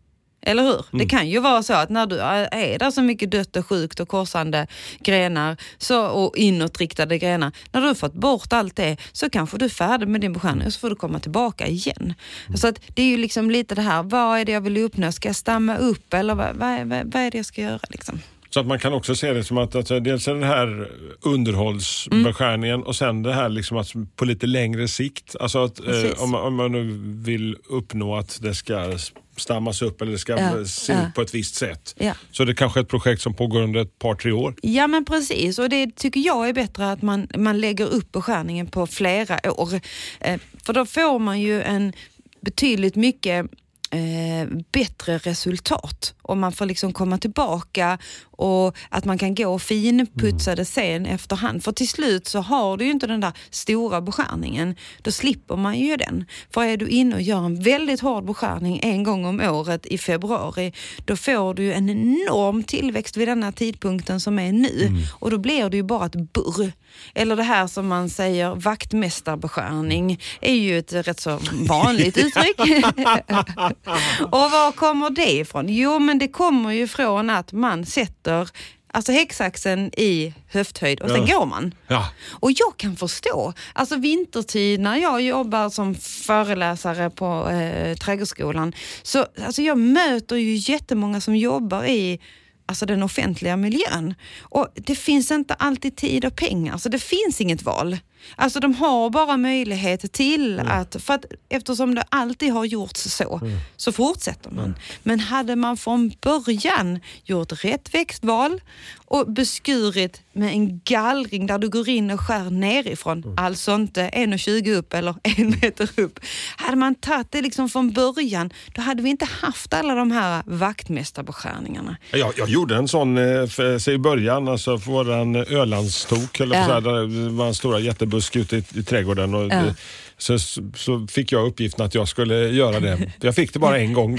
Eller 0.46 0.62
hur? 0.62 0.84
Det 0.98 1.06
kan 1.08 1.28
ju 1.28 1.38
vara 1.40 1.62
så 1.62 1.72
att 1.74 1.90
när 1.90 2.06
du 2.06 2.18
är 2.20 2.78
där 2.78 2.90
så 2.90 3.02
mycket 3.02 3.30
dött 3.30 3.56
och 3.56 3.66
sjukt 3.66 4.00
och 4.00 4.08
korsande 4.08 4.66
grenar 5.00 5.56
så, 5.78 6.06
och 6.06 6.36
inåtriktade 6.36 7.18
grenar, 7.18 7.52
när 7.72 7.80
du 7.80 7.86
har 7.86 7.94
fått 7.94 8.14
bort 8.14 8.52
allt 8.52 8.76
det 8.76 8.96
så 9.12 9.30
kanske 9.30 9.58
du 9.58 9.64
är 9.64 9.68
färdig 9.68 10.08
med 10.08 10.20
din 10.20 10.32
beskärning 10.32 10.66
och 10.66 10.72
så 10.72 10.80
får 10.80 10.90
du 10.90 10.96
komma 10.96 11.18
tillbaka 11.20 11.66
igen. 11.66 12.14
Så 12.56 12.68
att 12.68 12.80
det 12.94 13.02
är 13.02 13.06
ju 13.06 13.16
liksom 13.16 13.50
lite 13.50 13.74
det 13.74 13.82
här, 13.82 14.02
vad 14.02 14.38
är 14.38 14.44
det 14.44 14.52
jag 14.52 14.60
vill 14.60 14.76
uppnå? 14.76 15.12
Ska 15.12 15.28
jag 15.28 15.36
stamma 15.36 15.76
upp 15.76 16.14
eller 16.14 16.34
vad, 16.34 16.56
vad, 16.56 16.68
är- 16.68 16.84
vad, 16.84 17.12
vad 17.12 17.22
är 17.22 17.30
det 17.30 17.38
jag 17.38 17.46
ska 17.46 17.60
göra? 17.60 17.80
Liksom? 17.88 18.20
Så 18.54 18.60
att 18.60 18.66
man 18.66 18.78
kan 18.78 18.92
också 18.92 19.14
se 19.14 19.32
det 19.32 19.44
som 19.44 19.58
att, 19.58 19.74
att 19.74 19.88
dels 19.88 20.28
är 20.28 20.34
det 20.34 20.46
här 20.46 20.90
underhållsbeskärningen 21.20 22.82
och 22.82 22.96
sen 22.96 23.22
det 23.22 23.32
här 23.32 23.48
liksom 23.48 23.76
att 23.76 23.92
på 24.16 24.24
lite 24.24 24.46
längre 24.46 24.88
sikt. 24.88 25.36
Alltså 25.40 25.64
att, 25.64 25.78
eh, 25.78 26.22
om, 26.22 26.30
man, 26.30 26.42
om 26.42 26.54
man 26.54 26.72
nu 26.72 27.00
vill 27.24 27.56
uppnå 27.68 28.16
att 28.16 28.38
det 28.42 28.54
ska 28.54 28.98
stammas 29.36 29.82
upp 29.82 30.02
eller 30.02 30.12
det 30.12 30.18
ska 30.18 30.38
Ja, 30.38 30.64
se 30.64 30.92
ja. 30.92 31.08
ut 31.08 31.14
på 31.14 31.22
ett 31.22 31.34
visst 31.34 31.54
sätt. 31.54 31.94
Ja. 31.98 32.12
Så 32.30 32.44
det 32.44 32.54
kanske 32.54 32.80
är 32.80 32.82
ett 32.82 32.88
projekt 32.88 33.22
som 33.22 33.34
pågår 33.34 33.62
under 33.62 33.80
ett 33.80 33.98
par, 33.98 34.14
tre 34.14 34.32
år. 34.32 34.54
Ja 34.62 34.86
men 34.86 35.04
precis 35.04 35.58
och 35.58 35.68
det 35.68 35.96
tycker 35.96 36.20
jag 36.20 36.48
är 36.48 36.52
bättre 36.52 36.92
att 36.92 37.02
man, 37.02 37.28
man 37.36 37.60
lägger 37.60 37.86
upp 37.86 38.12
beskärningen 38.12 38.66
på 38.66 38.86
flera 38.86 39.52
år. 39.60 39.74
Eh, 40.20 40.40
för 40.66 40.72
då 40.72 40.86
får 40.86 41.18
man 41.18 41.40
ju 41.40 41.62
en 41.62 41.92
betydligt 42.40 42.96
mycket 42.96 43.46
eh, 43.94 44.48
bättre 44.72 45.18
resultat 45.18 46.14
och 46.22 46.36
man 46.36 46.52
får 46.52 46.66
liksom 46.66 46.92
komma 46.92 47.18
tillbaka 47.18 47.98
och 48.36 48.76
att 48.88 49.04
man 49.04 49.18
kan 49.18 49.34
gå 49.34 49.48
och 49.54 49.62
finputsa 49.62 50.52
Mm. 50.52 50.64
sen 50.64 51.06
efterhand. 51.06 51.64
För 51.64 51.72
till 51.72 51.88
slut 51.88 52.26
så 52.28 52.38
har 52.40 52.76
du 52.76 52.84
ju 52.84 52.90
inte 52.90 53.06
den 53.06 53.20
där 53.20 53.32
stora 53.50 54.00
beskärningen. 54.00 54.74
Då 55.02 55.10
slipper 55.12 55.56
man 55.56 55.78
ju 55.78 55.96
den. 55.96 56.24
För 56.54 56.64
är 56.64 56.76
du 56.76 56.88
inne 56.88 57.14
och 57.14 57.22
gör 57.22 57.38
en 57.46 57.62
väldigt 57.62 58.00
hård 58.00 58.24
beskärning 58.24 58.80
en 58.82 59.02
gång 59.04 59.24
om 59.24 59.40
året 59.40 59.86
i 59.86 59.98
februari, 59.98 60.72
då 61.04 61.16
får 61.16 61.54
du 61.54 61.62
ju 61.62 61.72
en 61.72 61.90
enorm 61.90 62.62
tillväxt 62.62 63.16
vid 63.16 63.28
den 63.28 63.42
här 63.42 63.52
tidpunkten 63.52 64.20
som 64.20 64.38
är 64.38 64.52
nu. 64.52 64.86
Mm. 64.86 65.02
Och 65.18 65.30
då 65.30 65.38
blir 65.38 65.70
det 65.70 65.76
ju 65.76 65.82
bara 65.82 66.06
ett 66.06 66.32
burr. 66.32 66.72
Eller 67.14 67.36
det 67.36 67.42
här 67.42 67.66
som 67.66 67.86
man 67.88 68.10
säger 68.10 68.54
vaktmästarbeskärning 68.54 70.20
är 70.40 70.54
ju 70.54 70.78
ett 70.78 70.92
rätt 70.92 71.20
så 71.20 71.40
vanligt 71.68 72.16
uttryck. 72.24 72.60
och 74.30 74.50
var 74.50 74.72
kommer 74.72 75.10
det 75.10 75.32
ifrån? 75.32 75.68
Jo, 75.68 75.98
men 75.98 76.18
det 76.18 76.28
kommer 76.28 76.70
ju 76.72 76.88
från 76.88 77.30
att 77.30 77.52
man 77.52 77.86
sätter 77.86 78.48
alltså 78.92 79.12
häcksaxen 79.12 79.90
i 80.00 80.34
höfthöjd 80.48 81.00
och 81.00 81.10
sen 81.10 81.26
Ja. 81.26 81.38
går 81.38 81.46
man. 81.46 81.74
Ja. 81.88 82.08
Och 82.30 82.50
jag 82.52 82.76
kan 82.76 82.96
förstå, 82.96 83.52
alltså 83.72 83.96
vintertid 83.96 84.80
när 84.80 84.96
jag 84.96 85.20
jobbar 85.20 85.70
som 85.70 85.94
föreläsare 85.94 87.10
på 87.10 87.48
eh, 87.50 87.96
Trädgårdsskolan, 87.96 88.72
så 89.02 89.26
alltså 89.46 89.62
jag 89.62 89.78
möter 89.78 90.36
ju 90.36 90.54
jättemånga 90.72 91.20
som 91.20 91.36
jobbar 91.36 91.84
i 91.84 92.20
alltså 92.66 92.86
den 92.86 93.02
offentliga 93.02 93.56
miljön. 93.56 94.14
Och 94.40 94.68
det 94.74 94.94
finns 94.96 95.30
inte 95.30 95.54
alltid 95.54 95.96
tid 95.96 96.24
och 96.24 96.36
pengar, 96.36 96.78
så 96.78 96.88
det 96.88 96.98
finns 96.98 97.40
inget 97.40 97.62
val. 97.62 97.98
Alltså 98.36 98.60
de 98.60 98.74
har 98.74 99.10
bara 99.10 99.36
möjlighet 99.36 100.12
till 100.12 100.60
att, 100.60 100.96
för 101.02 101.14
att 101.14 101.24
eftersom 101.48 101.94
det 101.94 102.04
alltid 102.08 102.52
har 102.52 102.64
gjorts 102.64 103.00
så, 103.00 103.40
så 103.76 103.92
fortsätter 103.92 104.50
man. 104.50 104.74
Men 105.02 105.20
hade 105.20 105.56
man 105.56 105.76
från 105.76 106.12
början 106.20 107.00
gjort 107.24 107.64
rätt 107.64 107.94
växtval 107.94 108.60
och 109.06 109.32
beskurit 109.32 110.22
med 110.32 110.48
en 110.52 110.80
gallring 110.84 111.46
där 111.46 111.58
du 111.58 111.68
går 111.68 111.88
in 111.88 112.10
och 112.10 112.20
skär 112.20 112.50
nerifrån, 112.50 113.34
alltså 113.36 113.74
inte 113.74 114.08
1,20 114.08 114.74
upp 114.76 114.94
eller 114.94 115.14
en 115.22 115.50
meter 115.50 115.90
upp. 115.96 116.20
Hade 116.56 116.76
man 116.76 116.94
tagit 116.94 117.32
det 117.32 117.42
liksom 117.42 117.68
från 117.68 117.92
början, 117.92 118.50
då 118.74 118.82
hade 118.82 119.02
vi 119.02 119.10
inte 119.10 119.24
haft 119.24 119.74
alla 119.74 119.94
de 119.94 120.10
här 120.10 120.42
vaktmästarbeskärningarna. 120.46 121.96
Jag, 122.10 122.32
jag 122.36 122.48
gjorde 122.48 122.76
en 122.76 122.88
sån 122.88 123.18
eh, 123.18 123.46
för, 123.46 123.78
så 123.78 123.90
i 123.90 123.98
början, 123.98 124.48
alltså 124.48 124.78
för 124.78 124.90
våran 124.90 125.36
Ölandstok, 125.36 126.40
eller 126.40 126.56
Ja. 126.56 126.68
ja. 126.68 126.80
där 126.80 127.06
det 127.06 127.28
var 127.30 127.52
stora 127.52 127.80
jättebusk 128.14 128.36
ute 128.36 128.56
i, 128.56 128.80
i 128.80 128.82
trädgården. 128.82 129.34
Och 129.34 129.46
Ja. 129.52 129.74
så, 130.18 130.38
så 130.76 131.06
fick 131.10 131.32
jag 131.32 131.46
uppgiften 131.46 131.86
att 131.86 131.94
jag 131.94 132.08
skulle 132.08 132.34
göra 132.48 132.80
det. 132.80 133.12
Jag 133.20 133.34
fick 133.34 133.52
det 133.52 133.58
bara 133.58 133.78
en 133.78 133.92
gång. 133.92 134.18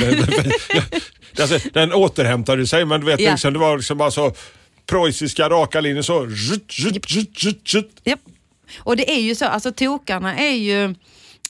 Alltså, 1.40 1.60
den 1.74 1.94
återhämtade 1.94 2.68
sig, 2.68 2.86
men 2.86 3.00
du 3.00 3.06
vet, 3.06 3.20
Ja. 3.20 3.32
liksom, 3.32 3.54
det 3.54 3.60
var 3.60 3.78
liksom 3.78 3.98
bara 3.98 4.12
så 4.12 4.34
preussiska 4.86 5.50
raka 5.50 5.82
linjer 5.82 6.02
så. 6.02 6.28
Zut, 6.30 6.72
zut, 7.08 7.38
zut, 7.40 7.68
zut. 7.68 7.90
Och 8.80 8.98
det 8.98 9.12
är 9.12 9.20
ju 9.22 9.36
så, 9.36 9.46
alltså 9.46 9.72
tokarna 9.72 10.38
är 10.38 10.56
ju 10.56 10.96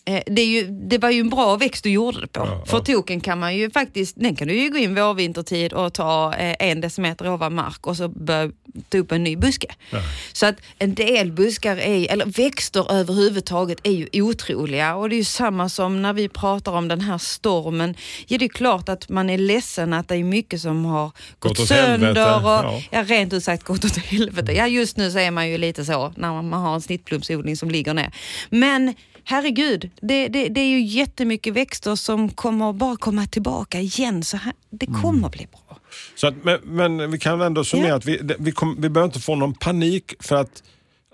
det, 0.06 0.42
är 0.42 0.46
ju, 0.46 0.68
det 0.68 0.98
var 0.98 1.10
ju 1.10 1.20
en 1.20 1.30
bra 1.30 1.56
växt 1.56 1.84
du 1.84 1.90
gjorde 1.90 2.22
det 2.22 2.28
på. 2.28 2.40
Ja, 2.40 2.66
För 2.66 2.78
ja. 2.78 2.84
token 2.84 3.22
kan 3.22 3.40
man 3.40 3.56
ju 3.56 3.72
faktiskt, 3.72 4.16
den 4.20 4.36
kan 4.36 4.48
du 4.48 4.54
ju 4.54 4.70
gå 4.70 4.78
in 4.78 4.96
vårvintertid 4.96 5.74
och 5.74 5.94
ta 5.94 6.34
eh, 6.34 6.56
en 6.60 6.82
decimeter 6.82 7.30
ovan 7.30 7.56
mark 7.56 7.88
och 7.88 7.98
så 7.98 8.08
börja 8.08 8.52
ta 8.90 8.98
upp 8.98 9.12
en 9.12 9.24
ny 9.24 9.36
buske. 9.36 9.68
Så 10.34 10.46
att 10.46 10.56
en 10.80 10.96
del 10.96 11.32
buskar, 11.32 11.78
är, 11.78 12.12
eller 12.12 12.26
växter 12.26 12.92
överhuvudtaget 12.92 13.80
är 13.84 13.92
ju 13.92 14.22
otroliga 14.22 14.96
och 14.96 15.10
det 15.10 15.16
är 15.16 15.18
ju 15.18 15.24
samma 15.24 15.70
som 15.70 16.02
när 16.02 16.14
vi 16.14 16.30
pratar 16.30 16.72
om 16.72 16.88
den 16.88 17.02
här 17.02 17.18
stormen. 17.18 17.96
Ja 18.28 18.38
det 18.38 18.46
är 18.46 18.50
klart 18.50 18.90
att 18.90 19.10
man 19.10 19.30
är 19.30 19.38
ledsen 19.38 19.94
att 19.94 20.08
det 20.08 20.16
är 20.16 20.24
mycket 20.24 20.62
som 20.62 20.86
har 20.86 21.12
gått, 21.40 21.60
åt 21.60 21.68
sönder 21.68 22.36
och 22.36 22.50
ja. 22.50 22.82
ja, 22.92 23.04
rent 23.04 23.34
ut 23.34 23.44
sagt 23.44 23.64
gått 23.64 23.86
åt 23.86 23.98
helvete. 23.98 24.52
Ja, 24.52 24.68
just 24.68 24.98
nu 24.98 25.12
så 25.12 25.20
är 25.20 25.32
man 25.32 25.50
ju 25.50 25.58
lite 25.58 25.86
så 25.86 26.14
när 26.16 26.34
man 26.34 26.46
man 26.50 26.62
har 26.62 26.76
en 26.76 26.82
snittblomsodling 26.82 27.58
som 27.58 27.72
ligger 27.72 27.94
ner. 27.94 28.12
Men 28.50 28.94
herregud, 29.26 29.90
det, 30.02 30.28
det, 30.28 30.50
det 30.50 30.62
är 30.62 30.68
ju 30.70 30.82
jättemycket 30.82 31.54
växter 31.54 31.96
som 31.96 32.30
kommer 32.30 32.74
bara 32.74 32.98
komma 32.98 33.26
tillbaka 33.28 33.80
igen. 33.80 34.24
Så 34.24 34.38
här, 34.38 34.54
det 34.70 34.88
Mm. 34.88 35.02
kommer 35.02 35.30
bli 35.30 35.48
bra. 35.52 35.78
Så 36.16 36.28
att, 36.28 36.34
men, 36.44 36.60
men 36.64 37.12
vi 37.12 37.20
kan 37.20 37.42
ändå 37.42 37.64
summera 37.64 37.88
Ja. 37.90 37.96
att 37.96 38.06
vi, 38.06 38.18
det- 38.18 38.36
vi, 38.40 38.52
kom, 38.52 38.76
vi 38.82 38.90
behöver 38.90 39.08
inte 39.08 39.20
få 39.20 39.36
någon 39.36 39.54
panik 39.54 40.14
för 40.20 40.36
att, 40.36 40.64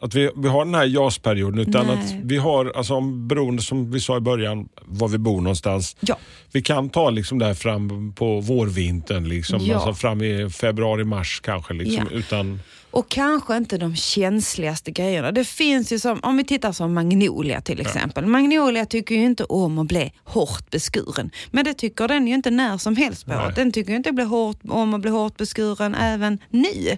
att 0.01 0.13
vi, 0.15 0.29
vi 0.35 0.47
har 0.49 0.65
den 0.65 0.75
här 0.75 0.85
JAS-perioden. 0.85 1.59
Utan 1.59 1.85
Nej. 1.87 1.95
att 1.95 2.11
vi 2.23 2.37
har, 2.37 2.71
alltså, 2.75 2.93
om, 2.93 3.27
beroende 3.27 3.61
som 3.61 3.91
vi 3.91 3.99
sa 3.99 4.17
i 4.17 4.19
början, 4.19 4.69
var 4.85 5.07
vi 5.07 5.17
bor 5.17 5.41
någonstans. 5.41 5.95
Ja. 5.99 6.17
Vi 6.51 6.61
kan 6.61 6.89
ta 6.89 7.09
liksom 7.09 7.39
där 7.39 7.53
fram 7.53 8.13
på 8.13 8.39
vårvintern, 8.39 9.27
liksom, 9.27 9.59
Ja. 9.65 9.75
alltså 9.75 9.93
fram 9.93 10.21
i 10.21 10.49
februari, 10.49 11.03
mars 11.03 11.39
kanske. 11.43 11.73
Liksom, 11.73 12.07
Ja. 12.11 12.17
utan, 12.17 12.59
Och 12.91 13.09
kanske 13.09 13.57
inte 13.57 13.77
de 13.77 13.95
känsligaste 13.95 14.91
grejerna. 14.91 15.31
Det 15.31 15.45
finns 15.45 15.91
ju 15.91 15.99
som, 15.99 16.19
om 16.23 16.37
vi 16.37 16.43
tittar 16.43 16.71
som 16.71 16.93
Magnolia 16.93 17.61
till 17.61 17.81
exempel. 17.81 18.25
Magnolia 18.25 18.85
tycker 18.85 19.15
ju 19.15 19.25
inte 19.25 19.43
om 19.43 19.79
att 19.79 19.87
bli 19.87 20.13
hårt 20.23 20.69
beskuren. 20.69 21.31
Men 21.51 21.65
det 21.65 21.73
tycker 21.73 22.07
den 22.07 22.27
ju 22.27 22.33
inte 22.33 22.51
när 22.51 22.77
som 22.77 22.95
helst 22.95 23.25
på 23.25 23.31
Nej. 23.31 23.51
Den 23.55 23.71
tycker 23.71 23.91
ju 23.91 23.97
inte 23.97 24.11
bli 24.11 24.23
hårt, 24.23 24.57
om 24.69 24.93
att 24.93 25.01
bli 25.01 25.11
hårt 25.11 25.37
beskuren 25.37 25.95
även 25.95 26.39
nu. 26.49 26.97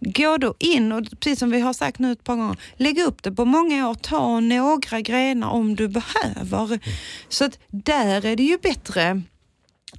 Gå 0.00 0.36
då 0.36 0.54
in 0.58 0.92
och 0.92 1.04
precis 1.20 1.38
som 1.38 1.50
vi 1.50 1.60
har 1.60 1.72
sagt 1.72 1.98
nu 1.98 2.12
ett 2.12 2.24
par 2.24 2.36
gånger, 2.36 2.56
lägg 2.76 2.98
upp 2.98 3.22
det 3.22 3.32
på 3.32 3.44
många 3.44 3.88
år. 3.88 3.94
Ta 3.94 4.40
några 4.40 5.00
grenar 5.00 5.48
om 5.48 5.76
du 5.76 5.88
behöver. 5.88 6.80
Så 7.28 7.44
att 7.44 7.58
där 7.68 8.26
är 8.26 8.36
det 8.36 8.42
ju 8.42 8.58
bättre 8.58 9.22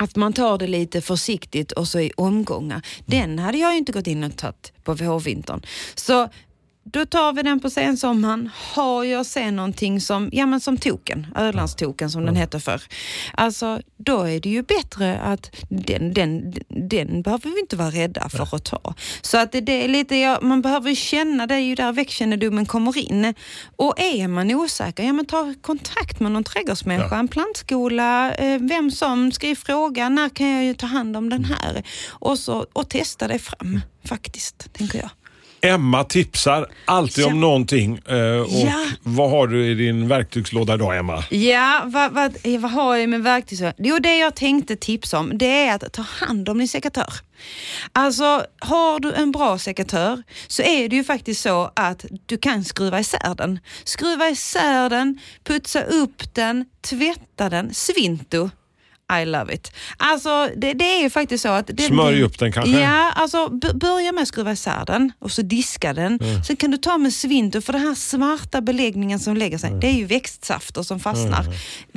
att 0.02 0.16
man 0.16 0.34
tar 0.34 0.58
det 0.58 0.68
lite 0.68 1.02
försiktigt 1.02 1.72
och 1.72 1.88
så 1.88 2.00
i 2.00 2.12
omgångar. 2.18 2.82
Den 3.06 3.40
hade 3.40 3.58
jag 3.58 3.72
ju 3.72 3.78
inte 3.78 3.92
gått 3.92 4.08
in 4.08 4.24
och 4.24 4.38
tagit 4.38 4.74
på 4.84 4.94
vårvintern. 4.94 5.62
Så 5.96 6.30
då 6.84 7.06
tar 7.06 7.34
vi 7.34 7.44
den 7.44 7.60
på 7.60 7.70
sensommaren. 7.70 8.50
Har 8.74 9.04
jag 9.04 9.26
sen 9.26 9.56
någonting 9.56 10.02
som, 10.02 10.30
ja 10.32 10.46
men 10.46 10.60
som 10.60 10.78
token, 10.78 11.28
Ölandstoken 11.36 12.10
som 12.10 12.26
den 12.26 12.36
hette 12.36 12.60
förr. 12.60 12.82
Alltså 13.34 13.82
då 13.98 14.22
är 14.24 14.40
det 14.40 14.50
ju 14.50 14.64
bättre 14.64 15.20
att 15.20 15.52
den, 15.70 16.14
den, 16.14 16.54
den 16.90 17.22
behöver 17.22 17.50
vi 17.50 17.60
inte 17.60 17.76
vara 17.76 17.90
rädda 17.90 18.30
för 18.30 18.56
att 18.56 18.64
ta. 18.66 18.94
Så 19.22 19.38
att 19.38 19.52
det, 19.52 19.62
det 19.62 19.84
är 19.84 19.88
lite, 19.88 20.16
ja, 20.16 20.40
man 20.42 20.62
behöver 20.62 20.96
känna, 20.96 21.48
det 21.48 21.56
är 21.56 21.60
ju 21.60 21.76
där 21.76 21.92
växtkännedomen 21.92 22.66
kommer 22.66 22.98
in. 22.98 23.34
Och 23.76 24.00
är 24.00 24.28
man 24.28 24.52
osäker, 24.52 25.04
ja 25.04 25.14
men 25.14 25.26
ta 25.26 25.54
kontakt 25.62 26.20
med 26.20 26.32
någon 26.32 26.44
trädgårdsmänniska, 26.44 27.16
Ja. 27.16 27.20
en 27.20 27.28
plantskola, 27.28 28.34
eh, 28.34 28.60
vem 28.62 28.92
som, 28.92 29.32
skriv 29.32 29.56
fråga, 29.56 30.10
när 30.10 30.30
kan 30.30 30.48
jag 30.48 30.64
ju 30.64 30.74
ta 30.74 30.86
hand 30.88 31.18
om 31.18 31.30
den 31.30 31.46
här? 31.46 31.84
Och, 32.10 32.40
så, 32.40 32.66
och 32.74 32.90
testa 32.90 33.28
det 33.28 33.40
fram 33.40 33.82
faktiskt, 34.06 34.74
tänker 34.74 35.00
jag. 35.00 35.10
Emma 35.62 36.04
tipsar 36.04 36.68
alltid 36.86 37.24
Ja. 37.24 37.28
om 37.28 37.40
någonting. 37.42 37.98
eh, 38.08 38.16
och 38.42 38.48
Ja. 38.52 38.86
Vad 39.04 39.30
har 39.30 39.48
du 39.48 39.66
i 39.68 39.74
din 39.76 40.08
verktygslåda 40.08 40.74
idag, 40.74 40.98
Emma? 40.98 41.24
Ja, 41.30 41.82
vad, 41.86 42.12
vad, 42.14 42.38
vad 42.60 42.72
har 42.72 42.96
jag 42.96 43.10
med 43.10 43.24
verktyg? 43.24 43.60
Jo, 43.78 43.98
det 44.00 44.18
jag 44.18 44.36
tänkte 44.36 44.76
tipsa 44.76 45.20
om 45.20 45.38
det 45.38 45.46
är 45.68 45.76
att 45.76 45.94
ta 45.94 46.02
hand 46.02 46.50
om 46.50 46.58
din 46.58 46.68
sekatör. 46.68 47.14
Alltså, 47.94 48.46
har 48.60 49.00
du 49.00 49.14
en 49.14 49.32
bra 49.32 49.58
sekatör 49.58 50.24
så 50.48 50.62
är 50.64 50.90
det 50.90 50.96
ju 50.96 51.04
faktiskt 51.04 51.42
så 51.42 51.72
att 51.76 52.06
du 52.26 52.38
kan 52.38 52.64
skruva 52.64 53.00
isär 53.00 53.36
den. 53.36 53.60
Skruva 53.84 54.30
isär 54.30 54.90
den, 54.90 55.20
putsa 55.44 55.82
upp 55.84 56.34
den, 56.36 56.66
tvätta 56.82 57.50
den, 57.50 57.74
svinto. 57.74 58.50
I 59.22 59.26
love 59.26 59.54
it. 59.54 59.72
Alltså 59.98 60.50
det, 60.58 60.74
det 60.74 60.98
är 60.98 61.02
ju 61.02 61.10
faktiskt 61.10 61.42
så 61.42 61.50
att... 61.50 61.68
Det, 61.68 61.84
Smörj 61.84 62.24
upp 62.24 62.40
den 62.40 62.52
kanske? 62.52 62.80
Ja, 62.80 63.12
alltså 63.12 63.50
börja 63.74 64.12
med 64.12 64.22
att 64.22 64.28
skruva 64.28 64.52
isär 64.52 64.86
den 64.86 65.12
och 65.20 65.32
så 65.32 65.42
diska 65.42 65.94
den. 65.94 66.20
Sen 66.48 66.56
kan 66.56 66.72
du 66.72 66.78
ta 66.78 66.98
med 66.98 67.14
svinto 67.14 67.62
för 67.62 67.74
den 67.74 67.82
här 67.82 67.96
svarta 67.96 68.62
beläggningen 68.62 69.20
som 69.20 69.38
lägger 69.38 69.58
sig, 69.58 69.72
det 69.82 69.88
är 69.88 69.94
ju 69.94 70.06
växtsafter 70.06 70.84
som 70.84 71.00
fastnar. 71.00 71.46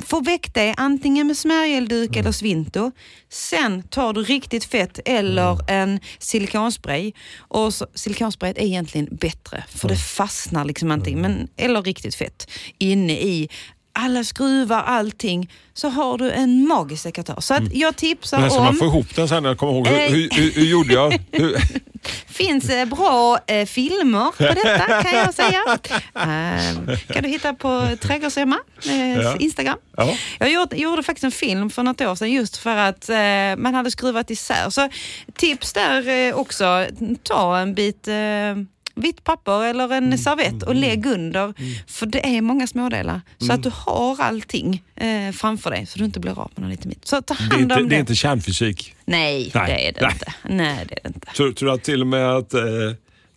Få 0.07 0.21
väck 0.21 0.53
det 0.53 0.73
antingen 0.77 1.27
med 1.27 1.37
smörjelduk 1.37 2.15
eller 2.15 2.31
svinto. 2.31 2.91
Sen 3.29 3.83
tar 3.83 4.13
du 4.13 4.23
riktigt 4.23 4.65
fett 4.65 4.99
eller 5.05 5.71
en 5.71 5.99
silikonspray. 6.19 7.11
Och 7.37 7.73
så, 7.73 7.87
silikonsprayet 7.93 8.57
är 8.57 8.61
egentligen 8.61 9.07
bättre 9.11 9.63
för 9.69 9.87
det 9.87 9.97
fastnar 9.97 10.65
liksom 10.65 10.91
inte, 10.91 11.15
men, 11.15 11.47
eller 11.57 11.81
riktigt 11.81 12.15
fett 12.15 12.51
inne 12.77 13.13
i 13.13 13.49
alla 13.95 14.23
skruvar, 14.23 14.83
allting, 14.83 15.51
så 15.73 15.89
har 15.89 16.17
du 16.17 16.31
en 16.31 16.67
magisk 16.67 17.03
sekatör. 17.03 17.41
Så 17.41 17.53
att 17.53 17.73
jag 17.73 17.95
tipsar 17.95 18.39
Men 18.39 18.49
ska 18.51 18.59
man 18.59 18.69
om... 18.69 18.75
få 18.75 18.85
ihop 18.85 19.15
den 19.15 19.29
sen 19.29 19.43
när 19.43 19.49
jag 19.49 19.57
kommer 19.57 19.73
ihåg? 19.73 19.87
Hur, 19.87 19.99
Eh. 19.99 20.09
hur, 20.11 20.29
hur, 20.31 20.51
hur 20.51 20.65
gjorde 20.65 20.93
jag? 20.93 21.19
Hur, 21.31 21.57
finns 22.27 22.69
eh, 22.69 22.85
bra 22.85 23.39
eh, 23.47 23.65
filmer 23.65 24.31
på 24.37 24.43
detta 24.43 25.03
kan 25.03 25.13
jag 25.19 25.33
säga. 25.33 25.61
Eh, 26.15 26.97
kan 27.13 27.23
du 27.23 27.29
hitta 27.29 27.53
på 27.53 27.87
Trädgårdsemma, 28.01 28.57
eh, 28.85 29.13
Ja. 29.21 29.35
Instagram. 29.39 29.77
Ja. 29.97 30.13
Jag 30.39 30.51
gjorde, 30.51 30.75
gjorde 30.77 31.03
faktiskt 31.03 31.23
en 31.23 31.31
film 31.31 31.69
för 31.69 31.83
något 31.83 32.01
år 32.01 32.15
sedan 32.15 32.31
just 32.31 32.57
för 32.57 32.75
att 32.77 33.09
eh, 33.09 33.15
man 33.57 33.73
hade 33.75 33.91
skruvat 33.91 34.31
isär. 34.31 34.69
Så 34.69 34.89
tips 35.37 35.73
där 35.73 36.09
eh, 36.09 36.35
också, 36.35 36.85
ta 37.23 37.57
en 37.57 37.73
bit 37.75 38.07
vitt 38.95 39.23
papper 39.23 39.63
eller 39.65 39.93
en 39.93 40.17
servett 40.17 40.63
och 40.63 40.75
lägg 40.75 41.05
under. 41.05 41.53
För 41.87 42.05
det 42.05 42.37
är 42.37 42.41
många 42.41 42.67
smådelar. 42.67 43.21
Så 43.37 43.53
att 43.53 43.63
du 43.63 43.71
har 43.73 44.21
allting 44.21 44.83
eh, 44.95 45.31
framför 45.31 45.71
dig 45.71 45.85
så 45.85 45.99
du 45.99 46.05
inte 46.05 46.19
blir 46.19 46.39
av 46.39 46.51
med 46.55 46.61
någon 46.61 46.69
liten 46.71 46.89
bit. 46.89 47.07
Så 47.07 47.21
ta 47.21 47.33
Det 47.33 47.43
är, 47.43 47.49
hand 47.49 47.61
inte, 47.61 47.75
om 47.75 47.89
det 47.89 47.95
är 47.95 47.97
det. 47.97 47.99
inte 47.99 48.15
kärnfysik. 48.15 48.95
Nej, 49.05 49.51
Nej. 49.55 49.65
det 49.67 49.87
är 49.87 49.91
det 49.93 50.01
Nej. 50.01 50.11
inte. 50.13 50.33
Nej, 50.55 50.85
det 50.89 50.95
är 50.95 50.99
det 51.03 51.07
inte. 51.09 51.27
Tror, 51.35 51.51
tror 51.51 51.69
du 51.69 51.75
att 51.75 51.83
till 51.83 52.01
och 52.01 52.07
med 52.07 52.29
att 52.29 52.53
eh, 52.53 52.61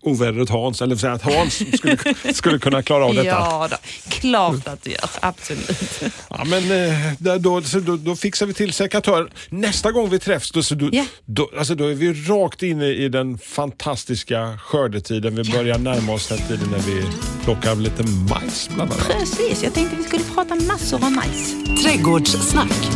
ovädret 0.03 0.51
Hans, 0.51 0.83
eller 0.83 1.07
att 1.07 1.23
Hans 1.23 1.55
skulle, 1.79 1.99
skulle 2.35 2.59
kunna 2.59 2.83
klara 2.83 3.05
av 3.05 3.15
detta? 3.15 3.29
Ja, 3.29 3.69
då. 3.71 3.77
klart 4.09 4.69
att 4.69 4.83
du 4.83 4.91
gör. 4.91 5.11
Absolut. 5.21 6.03
Ja, 6.31 6.45
men 6.45 6.71
eh, 6.73 7.13
då, 7.39 7.61
då, 7.87 7.97
då 7.97 8.17
fixar 8.17 8.47
vi 8.47 8.55
till 8.55 8.73
sekatör. 8.73 9.31
Nästa 9.49 9.93
gång 9.93 10.11
vi 10.11 10.19
träffs 10.19 10.51
då, 10.51 10.61
då, 10.77 10.89
Ja. 10.93 11.05
då, 11.25 11.51
alltså 11.59 11.75
då 11.75 11.87
är 11.87 11.95
vi 11.95 12.13
rakt 12.13 12.63
inne 12.63 12.87
i 12.87 13.09
den 13.09 13.39
fantastiska 13.39 14.59
skördetiden. 14.63 15.37
Vi 15.37 15.53
börjar 15.53 15.79
närma 15.79 16.13
oss 16.13 16.27
den 16.29 16.39
tiden 16.39 16.69
när 16.71 16.79
vi 16.79 17.05
plockar 17.45 17.75
lite 17.75 18.03
majs 18.03 18.71
bland 18.75 18.93
annat. 18.93 19.09
Precis, 19.09 19.63
jag 19.63 19.75
tänkte 19.75 19.97
vi 19.97 20.03
skulle 20.03 20.25
prata 20.35 20.55
massor 20.55 21.05
om 21.05 21.15
majs. 21.15 21.55
Trädgårdssnack. 21.85 22.89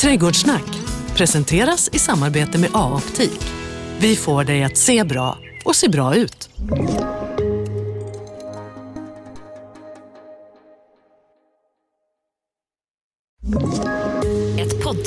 Trädgårdssnack 0.00 0.64
presenteras 1.14 1.90
i 1.92 1.98
samarbete 1.98 2.58
med 2.58 2.70
A-optik. 2.74 3.40
Vi 4.00 4.16
får 4.16 4.44
dig 4.44 4.64
att 4.64 4.76
se 4.76 5.04
bra 5.04 5.38
och 5.64 5.76
se 5.76 5.88
bra 5.88 6.14
ut. 6.14 6.50